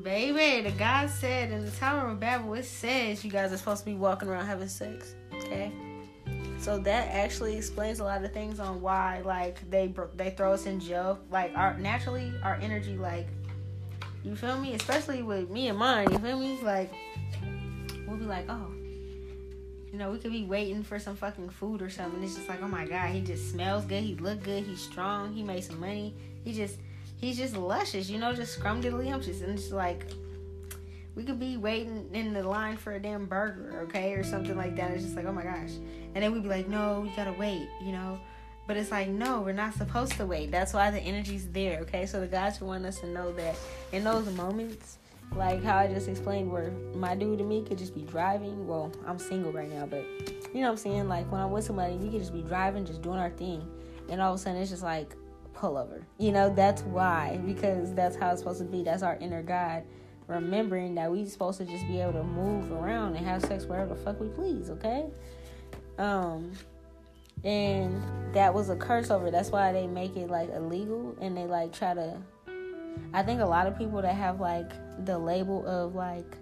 Baby, 0.03 0.67
the 0.67 0.75
God 0.77 1.09
said 1.09 1.51
in 1.51 1.63
the 1.63 1.71
Tower 1.71 2.09
of 2.09 2.19
Babel, 2.19 2.53
it 2.55 2.65
says 2.65 3.23
you 3.23 3.31
guys 3.31 3.51
are 3.51 3.57
supposed 3.57 3.81
to 3.81 3.85
be 3.85 3.95
walking 3.95 4.27
around 4.27 4.45
having 4.45 4.67
sex, 4.67 5.15
okay? 5.33 5.71
So 6.59 6.77
that 6.79 7.09
actually 7.11 7.55
explains 7.55 7.99
a 7.99 8.03
lot 8.03 8.23
of 8.23 8.33
things 8.33 8.59
on 8.59 8.81
why, 8.81 9.21
like 9.23 9.69
they 9.69 9.93
they 10.15 10.31
throw 10.31 10.53
us 10.53 10.65
in 10.65 10.79
jail. 10.79 11.19
Like 11.29 11.51
our 11.55 11.77
naturally 11.77 12.33
our 12.43 12.55
energy, 12.55 12.97
like 12.97 13.27
you 14.23 14.35
feel 14.35 14.59
me, 14.59 14.73
especially 14.73 15.21
with 15.21 15.49
me 15.49 15.67
and 15.67 15.77
mine. 15.77 16.11
You 16.11 16.17
feel 16.17 16.39
me? 16.39 16.59
Like 16.63 16.91
we'll 18.07 18.17
be 18.17 18.25
like, 18.25 18.45
oh, 18.49 18.71
you 19.95 19.99
know, 19.99 20.11
we 20.11 20.19
could 20.19 20.33
be 20.33 20.43
waiting 20.43 20.83
for 20.83 20.99
some 20.99 21.15
fucking 21.15 21.49
food 21.49 21.81
or 21.81 21.89
something. 21.89 22.21
It's 22.21 22.35
just 22.35 22.49
like, 22.49 22.61
oh 22.61 22.67
my 22.67 22.85
god, 22.85 23.11
he 23.11 23.21
just 23.21 23.49
smells 23.51 23.85
good. 23.85 24.03
He 24.03 24.15
look 24.15 24.43
good. 24.43 24.65
He's 24.65 24.81
strong. 24.81 25.33
He 25.33 25.41
made 25.41 25.63
some 25.63 25.79
money. 25.79 26.13
He 26.43 26.51
just, 26.51 26.79
he's 27.15 27.37
just 27.37 27.55
luscious. 27.55 28.09
You 28.09 28.17
know, 28.17 28.33
just 28.33 28.59
scrumdiddlyumptious. 28.59 29.41
And 29.41 29.57
it's 29.57 29.71
like, 29.71 30.05
we 31.15 31.23
could 31.23 31.39
be 31.39 31.55
waiting 31.55 32.09
in 32.11 32.33
the 32.33 32.43
line 32.43 32.75
for 32.75 32.91
a 32.95 32.99
damn 32.99 33.25
burger, 33.25 33.83
okay, 33.83 34.11
or 34.15 34.23
something 34.25 34.57
like 34.57 34.75
that. 34.75 34.91
It's 34.91 35.03
just 35.03 35.15
like, 35.15 35.27
oh 35.27 35.31
my 35.31 35.43
gosh. 35.43 35.71
And 36.13 36.21
then 36.21 36.33
we'd 36.33 36.43
be 36.43 36.49
like, 36.49 36.67
no, 36.67 37.05
you 37.05 37.11
gotta 37.15 37.31
wait. 37.31 37.65
You 37.81 37.93
know, 37.93 38.19
But 38.67 38.77
it's 38.77 38.91
like, 38.91 39.09
no, 39.09 39.41
we're 39.41 39.53
not 39.53 39.75
supposed 39.75 40.13
to 40.13 40.25
wait. 40.25 40.49
That's 40.51 40.73
why 40.73 40.89
the 40.89 40.99
energy's 40.99 41.47
there, 41.49 41.79
okay? 41.81 42.05
So 42.05 42.19
the 42.19 42.27
guys 42.27 42.59
want 42.59 42.85
us 42.85 42.99
to 43.01 43.07
know 43.07 43.31
that 43.33 43.55
in 43.91 44.03
those 44.03 44.29
moments, 44.33 44.97
like 45.35 45.63
how 45.63 45.77
I 45.77 45.87
just 45.87 46.07
explained, 46.07 46.51
where 46.51 46.71
my 46.93 47.15
dude 47.15 47.39
and 47.39 47.49
me 47.49 47.63
could 47.63 47.77
just 47.77 47.93
be 47.93 48.01
driving. 48.01 48.67
Well, 48.67 48.91
I'm 49.05 49.19
single 49.19 49.51
right 49.51 49.69
now, 49.69 49.85
but 49.85 50.05
you 50.53 50.61
know 50.61 50.67
what 50.67 50.71
I'm 50.71 50.77
saying? 50.77 51.07
Like 51.07 51.31
when 51.31 51.41
I'm 51.41 51.51
with 51.51 51.65
somebody, 51.65 51.95
we 51.95 52.09
could 52.09 52.19
just 52.19 52.33
be 52.33 52.41
driving, 52.41 52.85
just 52.85 53.01
doing 53.01 53.19
our 53.19 53.31
thing. 53.31 53.67
And 54.09 54.21
all 54.21 54.33
of 54.33 54.39
a 54.39 54.43
sudden, 54.43 54.61
it's 54.61 54.71
just 54.71 54.83
like, 54.83 55.15
pull 55.53 55.77
over. 55.77 56.05
You 56.17 56.31
know, 56.31 56.53
that's 56.53 56.83
why, 56.83 57.39
because 57.45 57.93
that's 57.93 58.15
how 58.15 58.31
it's 58.31 58.39
supposed 58.39 58.59
to 58.59 58.65
be. 58.65 58.83
That's 58.83 59.03
our 59.03 59.15
inner 59.15 59.41
God 59.41 59.83
remembering 60.27 60.95
that 60.95 61.11
we 61.11 61.25
supposed 61.25 61.59
to 61.59 61.65
just 61.65 61.87
be 61.87 61.99
able 61.99 62.13
to 62.13 62.23
move 62.23 62.71
around 62.71 63.15
and 63.15 63.25
have 63.25 63.43
sex 63.43 63.65
wherever 63.65 63.93
the 63.93 64.01
fuck 64.01 64.19
we 64.19 64.27
please, 64.29 64.69
okay? 64.69 65.05
Um, 65.97 66.51
and 67.43 68.01
that 68.33 68.53
was 68.53 68.69
a 68.69 68.75
curse 68.75 69.11
over. 69.11 69.29
That's 69.29 69.49
why 69.49 69.71
they 69.71 69.87
make 69.87 70.15
it 70.17 70.29
like 70.29 70.49
illegal 70.49 71.15
and 71.21 71.37
they 71.37 71.45
like 71.45 71.73
try 71.73 71.93
to. 71.93 72.17
I 73.13 73.23
think 73.23 73.41
a 73.41 73.45
lot 73.45 73.67
of 73.67 73.77
people 73.77 74.01
that 74.01 74.15
have 74.15 74.39
like 74.39 74.71
the 75.03 75.17
label 75.17 75.65
of 75.67 75.95
like 75.95 76.37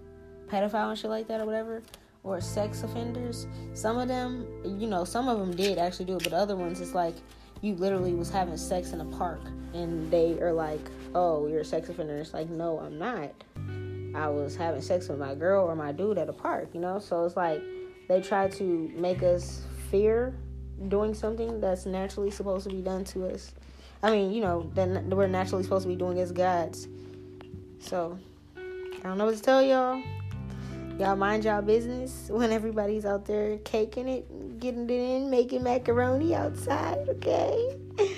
pedophile 0.46 0.90
and 0.90 0.98
shit 0.98 1.10
like 1.10 1.26
that 1.28 1.40
or 1.40 1.46
whatever, 1.46 1.82
or 2.22 2.40
sex 2.40 2.82
offenders, 2.82 3.46
some 3.74 3.98
of 3.98 4.08
them, 4.08 4.46
you 4.64 4.86
know, 4.86 5.04
some 5.04 5.28
of 5.28 5.38
them 5.38 5.54
did 5.54 5.78
actually 5.78 6.06
do 6.06 6.16
it, 6.16 6.24
but 6.24 6.32
other 6.32 6.56
ones 6.56 6.80
it's 6.80 6.94
like 6.94 7.14
you 7.60 7.74
literally 7.74 8.14
was 8.14 8.30
having 8.30 8.56
sex 8.56 8.92
in 8.92 9.00
a 9.00 9.04
park 9.06 9.40
and 9.72 10.10
they 10.10 10.38
are 10.40 10.52
like, 10.52 10.80
oh, 11.14 11.46
you're 11.46 11.60
a 11.60 11.64
sex 11.64 11.88
offender. 11.88 12.16
It's 12.16 12.34
like, 12.34 12.48
no, 12.48 12.78
I'm 12.78 12.98
not. 12.98 13.32
I 14.14 14.28
was 14.28 14.54
having 14.54 14.80
sex 14.80 15.08
with 15.08 15.18
my 15.18 15.34
girl 15.34 15.64
or 15.64 15.74
my 15.74 15.90
dude 15.90 16.18
at 16.18 16.28
a 16.28 16.32
park, 16.32 16.68
you 16.72 16.80
know? 16.80 16.98
So 16.98 17.24
it's 17.24 17.36
like 17.36 17.60
they 18.08 18.20
try 18.20 18.48
to 18.48 18.92
make 18.94 19.22
us 19.22 19.62
fear 19.90 20.34
doing 20.88 21.14
something 21.14 21.60
that's 21.60 21.86
naturally 21.86 22.30
supposed 22.30 22.68
to 22.68 22.74
be 22.74 22.82
done 22.82 23.04
to 23.04 23.26
us. 23.26 23.52
I 24.02 24.10
mean, 24.10 24.32
you 24.32 24.42
know, 24.42 24.70
that 24.74 25.04
we're 25.04 25.26
naturally 25.26 25.62
supposed 25.62 25.84
to 25.84 25.88
be 25.88 25.96
doing 25.96 26.20
as 26.20 26.30
gods. 26.30 26.86
So, 27.80 28.18
I 29.04 29.08
don't 29.08 29.18
know 29.18 29.26
what 29.26 29.36
to 29.36 29.42
tell 29.42 29.62
y'all. 29.62 30.02
Y'all 30.98 31.14
mind 31.14 31.44
y'all 31.44 31.60
business 31.60 32.28
when 32.30 32.50
everybody's 32.50 33.04
out 33.04 33.26
there 33.26 33.58
caking 33.58 34.08
it, 34.08 34.58
getting 34.60 34.84
it 34.84 34.92
in, 34.92 35.28
making 35.28 35.62
macaroni 35.62 36.34
outside, 36.34 37.06
okay? 37.08 37.76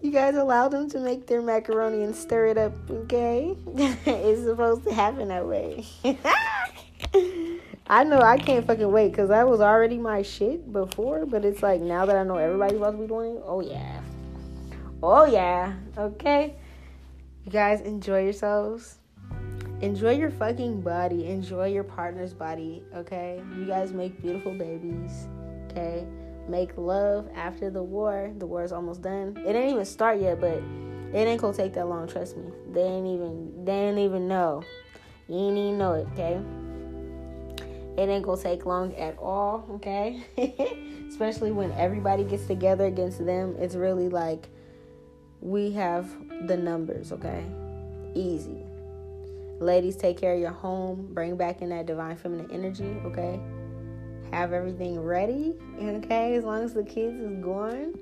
You 0.00 0.10
guys 0.10 0.34
allow 0.34 0.68
them 0.68 0.90
to 0.90 1.00
make 1.00 1.26
their 1.26 1.40
macaroni 1.40 2.02
and 2.02 2.14
stir 2.14 2.48
it 2.48 2.58
up, 2.58 2.74
okay? 2.90 3.56
it's 4.04 4.42
supposed 4.42 4.84
to 4.84 4.92
happen 4.92 5.28
that 5.28 5.46
way. 5.46 5.86
I 7.86 8.04
know 8.04 8.18
I 8.18 8.36
can't 8.36 8.66
fucking 8.66 8.92
wait 8.92 9.12
because 9.12 9.30
that 9.30 9.48
was 9.48 9.62
already 9.62 9.96
my 9.96 10.20
shit 10.20 10.70
before, 10.70 11.24
but 11.24 11.42
it's 11.46 11.62
like 11.62 11.80
now 11.80 12.04
that 12.04 12.16
I 12.16 12.22
know 12.22 12.36
everybody's 12.36 12.76
about 12.76 12.90
to 12.90 12.98
be 12.98 13.06
doing 13.06 13.36
it, 13.36 13.42
oh 13.46 13.60
yeah. 13.62 14.02
Oh 15.02 15.24
yeah. 15.24 15.72
Okay. 15.96 16.54
You 17.46 17.50
guys 17.50 17.80
enjoy 17.80 18.24
yourselves. 18.24 18.98
Enjoy 19.80 20.12
your 20.12 20.30
fucking 20.30 20.80
body. 20.80 21.26
Enjoy 21.26 21.66
your 21.66 21.84
partner's 21.84 22.32
body, 22.32 22.82
okay? 22.94 23.42
You 23.58 23.66
guys 23.66 23.92
make 23.92 24.20
beautiful 24.22 24.52
babies, 24.54 25.26
okay? 25.70 26.06
Make 26.48 26.76
love 26.76 27.28
after 27.34 27.70
the 27.70 27.82
war. 27.82 28.32
The 28.38 28.46
war 28.46 28.62
is 28.62 28.72
almost 28.72 29.02
done. 29.02 29.36
It 29.46 29.54
ain't 29.54 29.72
even 29.72 29.84
start 29.84 30.20
yet, 30.20 30.40
but 30.40 30.62
it 31.12 31.28
ain't 31.28 31.40
gonna 31.40 31.56
take 31.56 31.74
that 31.74 31.88
long, 31.88 32.08
trust 32.08 32.36
me. 32.36 32.50
They 32.72 32.82
ain't 32.82 33.06
even 33.06 33.64
they 33.64 33.72
ain't 33.72 33.98
even 33.98 34.28
know. 34.28 34.62
You 35.28 35.36
ain't 35.36 35.58
even 35.58 35.78
know 35.78 35.92
it, 35.92 36.08
okay? 36.12 36.40
It 37.96 38.08
ain't 38.08 38.24
gonna 38.24 38.42
take 38.42 38.66
long 38.66 38.94
at 38.96 39.16
all, 39.18 39.64
okay? 39.74 40.24
Especially 41.08 41.52
when 41.52 41.72
everybody 41.72 42.24
gets 42.24 42.46
together 42.46 42.86
against 42.86 43.24
them. 43.24 43.54
It's 43.58 43.74
really 43.74 44.08
like 44.08 44.48
we 45.40 45.72
have 45.72 46.10
the 46.48 46.56
numbers, 46.56 47.12
okay? 47.12 47.44
Easy. 48.14 48.63
Ladies, 49.60 49.96
take 49.96 50.18
care 50.18 50.34
of 50.34 50.40
your 50.40 50.50
home. 50.50 51.08
Bring 51.12 51.36
back 51.36 51.62
in 51.62 51.68
that 51.70 51.86
divine 51.86 52.16
feminine 52.16 52.50
energy, 52.50 52.96
okay? 53.04 53.40
Have 54.32 54.52
everything 54.52 55.00
ready, 55.00 55.54
okay? 55.80 56.34
As 56.34 56.44
long 56.44 56.62
as 56.62 56.74
the 56.74 56.82
kids 56.82 57.20
is 57.20 57.42
gone. 57.42 57.94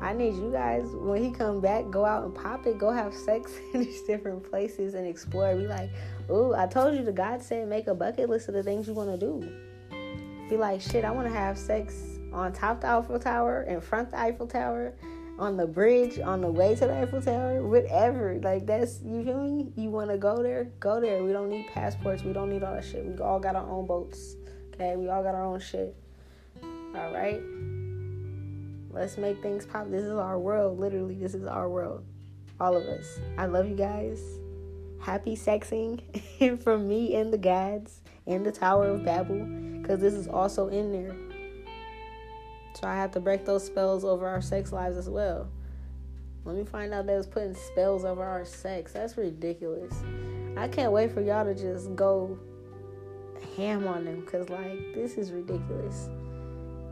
I 0.00 0.12
need 0.12 0.34
you 0.34 0.50
guys 0.52 0.84
when 0.92 1.24
he 1.24 1.30
come 1.30 1.60
back, 1.60 1.88
go 1.90 2.04
out 2.04 2.24
and 2.24 2.34
pop 2.34 2.66
it, 2.66 2.76
go 2.76 2.90
have 2.90 3.14
sex 3.14 3.52
in 3.74 3.80
these 3.80 4.02
different 4.02 4.48
places 4.48 4.94
and 4.94 5.06
explore. 5.06 5.54
Be 5.54 5.66
like, 5.66 5.90
ooh, 6.30 6.54
I 6.54 6.66
told 6.66 6.94
you 6.94 7.02
the 7.02 7.12
God 7.12 7.42
said 7.42 7.68
make 7.68 7.86
a 7.86 7.94
bucket 7.94 8.28
list 8.28 8.48
of 8.48 8.54
the 8.54 8.62
things 8.62 8.86
you 8.86 8.92
want 8.92 9.10
to 9.10 9.16
do. 9.18 9.48
Be 10.50 10.58
like, 10.58 10.82
shit, 10.82 11.04
I 11.04 11.10
want 11.10 11.26
to 11.26 11.32
have 11.32 11.56
sex 11.56 12.18
on 12.32 12.52
top 12.52 12.82
the 12.82 12.88
Eiffel 12.88 13.18
Tower, 13.18 13.62
in 13.62 13.80
front 13.80 14.10
the 14.10 14.20
Eiffel 14.20 14.46
Tower, 14.46 14.92
on 15.38 15.56
the 15.56 15.66
bridge, 15.66 16.18
on 16.18 16.40
the 16.40 16.50
way 16.50 16.74
to 16.74 16.86
the 16.86 16.96
Eiffel 16.96 17.20
Tower, 17.20 17.62
whatever. 17.62 18.38
Like 18.42 18.66
that's 18.66 19.00
you 19.02 19.24
feel 19.24 19.42
me? 19.42 19.72
You 19.76 19.90
want 19.90 20.10
to 20.10 20.18
go 20.18 20.42
there? 20.42 20.70
Go 20.80 21.00
there. 21.00 21.22
We 21.24 21.32
don't 21.32 21.48
need 21.48 21.68
passports. 21.72 22.22
We 22.22 22.32
don't 22.32 22.50
need 22.50 22.62
all 22.62 22.74
that 22.74 22.84
shit. 22.84 23.04
We 23.04 23.18
all 23.18 23.40
got 23.40 23.56
our 23.56 23.68
own 23.68 23.86
boats. 23.86 24.36
Okay, 24.74 24.96
we 24.96 25.08
all 25.08 25.22
got 25.22 25.34
our 25.34 25.44
own 25.44 25.60
shit. 25.60 25.96
All 26.62 27.12
right. 27.12 27.40
Let's 28.90 29.18
make 29.18 29.42
things 29.42 29.66
pop. 29.66 29.90
This 29.90 30.02
is 30.02 30.12
our 30.12 30.38
world. 30.38 30.78
Literally, 30.78 31.16
this 31.16 31.34
is 31.34 31.46
our 31.46 31.68
world. 31.68 32.04
All 32.60 32.76
of 32.76 32.84
us. 32.84 33.18
I 33.36 33.46
love 33.46 33.68
you 33.68 33.74
guys. 33.74 34.20
Happy 35.00 35.36
sexing 35.36 36.00
from 36.62 36.88
me 36.88 37.16
and 37.16 37.32
the 37.32 37.38
gods 37.38 38.00
and 38.26 38.46
the 38.46 38.52
Tower 38.52 38.86
of 38.86 39.04
Babel 39.04 39.44
because 39.80 40.00
this 40.00 40.14
is 40.14 40.28
also 40.28 40.68
in 40.68 40.92
there. 40.92 41.14
So 42.74 42.88
I 42.88 42.94
have 42.94 43.12
to 43.12 43.20
break 43.20 43.44
those 43.44 43.64
spells 43.64 44.04
over 44.04 44.26
our 44.26 44.40
sex 44.40 44.72
lives 44.72 44.96
as 44.96 45.08
well. 45.08 45.48
Let 46.44 46.56
me 46.56 46.64
find 46.64 46.92
out 46.92 47.06
they 47.06 47.16
was 47.16 47.26
putting 47.26 47.54
spells 47.54 48.04
over 48.04 48.22
our 48.22 48.44
sex. 48.44 48.92
That's 48.92 49.16
ridiculous. 49.16 49.94
I 50.56 50.68
can't 50.68 50.92
wait 50.92 51.12
for 51.12 51.20
y'all 51.20 51.44
to 51.44 51.54
just 51.54 51.94
go 51.96 52.38
ham 53.56 53.86
on 53.86 54.04
them 54.04 54.20
because, 54.20 54.50
like, 54.50 54.94
this 54.94 55.14
is 55.14 55.30
ridiculous. 55.32 56.08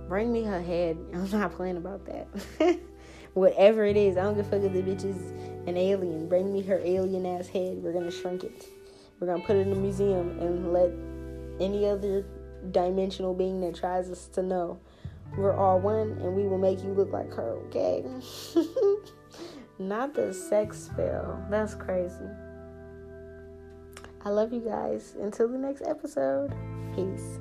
Bring 0.09 0.33
me 0.33 0.45
her 0.45 0.62
head. 0.62 0.97
I'm 1.14 1.30
not 1.30 1.53
playing 1.53 1.76
about 1.76 2.07
that. 2.07 2.28
Whatever 3.35 3.85
it 3.85 3.97
is, 3.97 4.16
I 4.16 4.22
don't 4.22 4.35
give 4.35 4.47
a 4.47 4.51
fuck 4.51 4.62
if 4.62 4.72
the 4.72 4.83
bitch 4.83 5.05
is 5.05 5.33
an 5.66 5.76
alien. 5.76 6.28
Bring 6.28 6.53
me 6.53 6.62
her 6.62 6.80
alien 6.85 7.26
ass 7.26 7.49
head. 7.49 7.83
We're 7.83 7.93
gonna 7.93 8.11
shrink 8.11 8.45
it. 8.45 8.68
We're 9.18 9.26
gonna 9.26 9.43
put 9.43 9.57
it 9.57 9.66
in 9.66 9.72
a 9.72 9.76
museum 9.76 10.39
and 10.39 10.72
let 10.72 10.91
any 11.61 11.87
other 11.87 12.26
dimensional 12.70 13.35
being 13.35 13.61
that 13.62 13.74
tries 13.74 14.11
us 14.11 14.26
to 14.28 14.43
know 14.43 14.78
we're 15.37 15.57
all 15.57 15.80
one 15.80 16.18
and 16.20 16.35
we 16.35 16.47
will 16.47 16.59
make 16.59 16.83
you 16.83 16.93
look 16.93 17.12
like 17.12 17.33
her, 17.35 17.59
okay? 17.66 18.05
Not 19.78 20.14
the 20.14 20.33
sex 20.33 20.78
spell. 20.78 21.45
That's 21.51 21.74
crazy. 21.74 22.28
I 24.24 24.28
love 24.28 24.53
you 24.53 24.61
guys. 24.61 25.16
Until 25.20 25.49
the 25.49 25.59
next 25.59 25.83
episode. 25.83 26.55
Peace. 26.95 27.39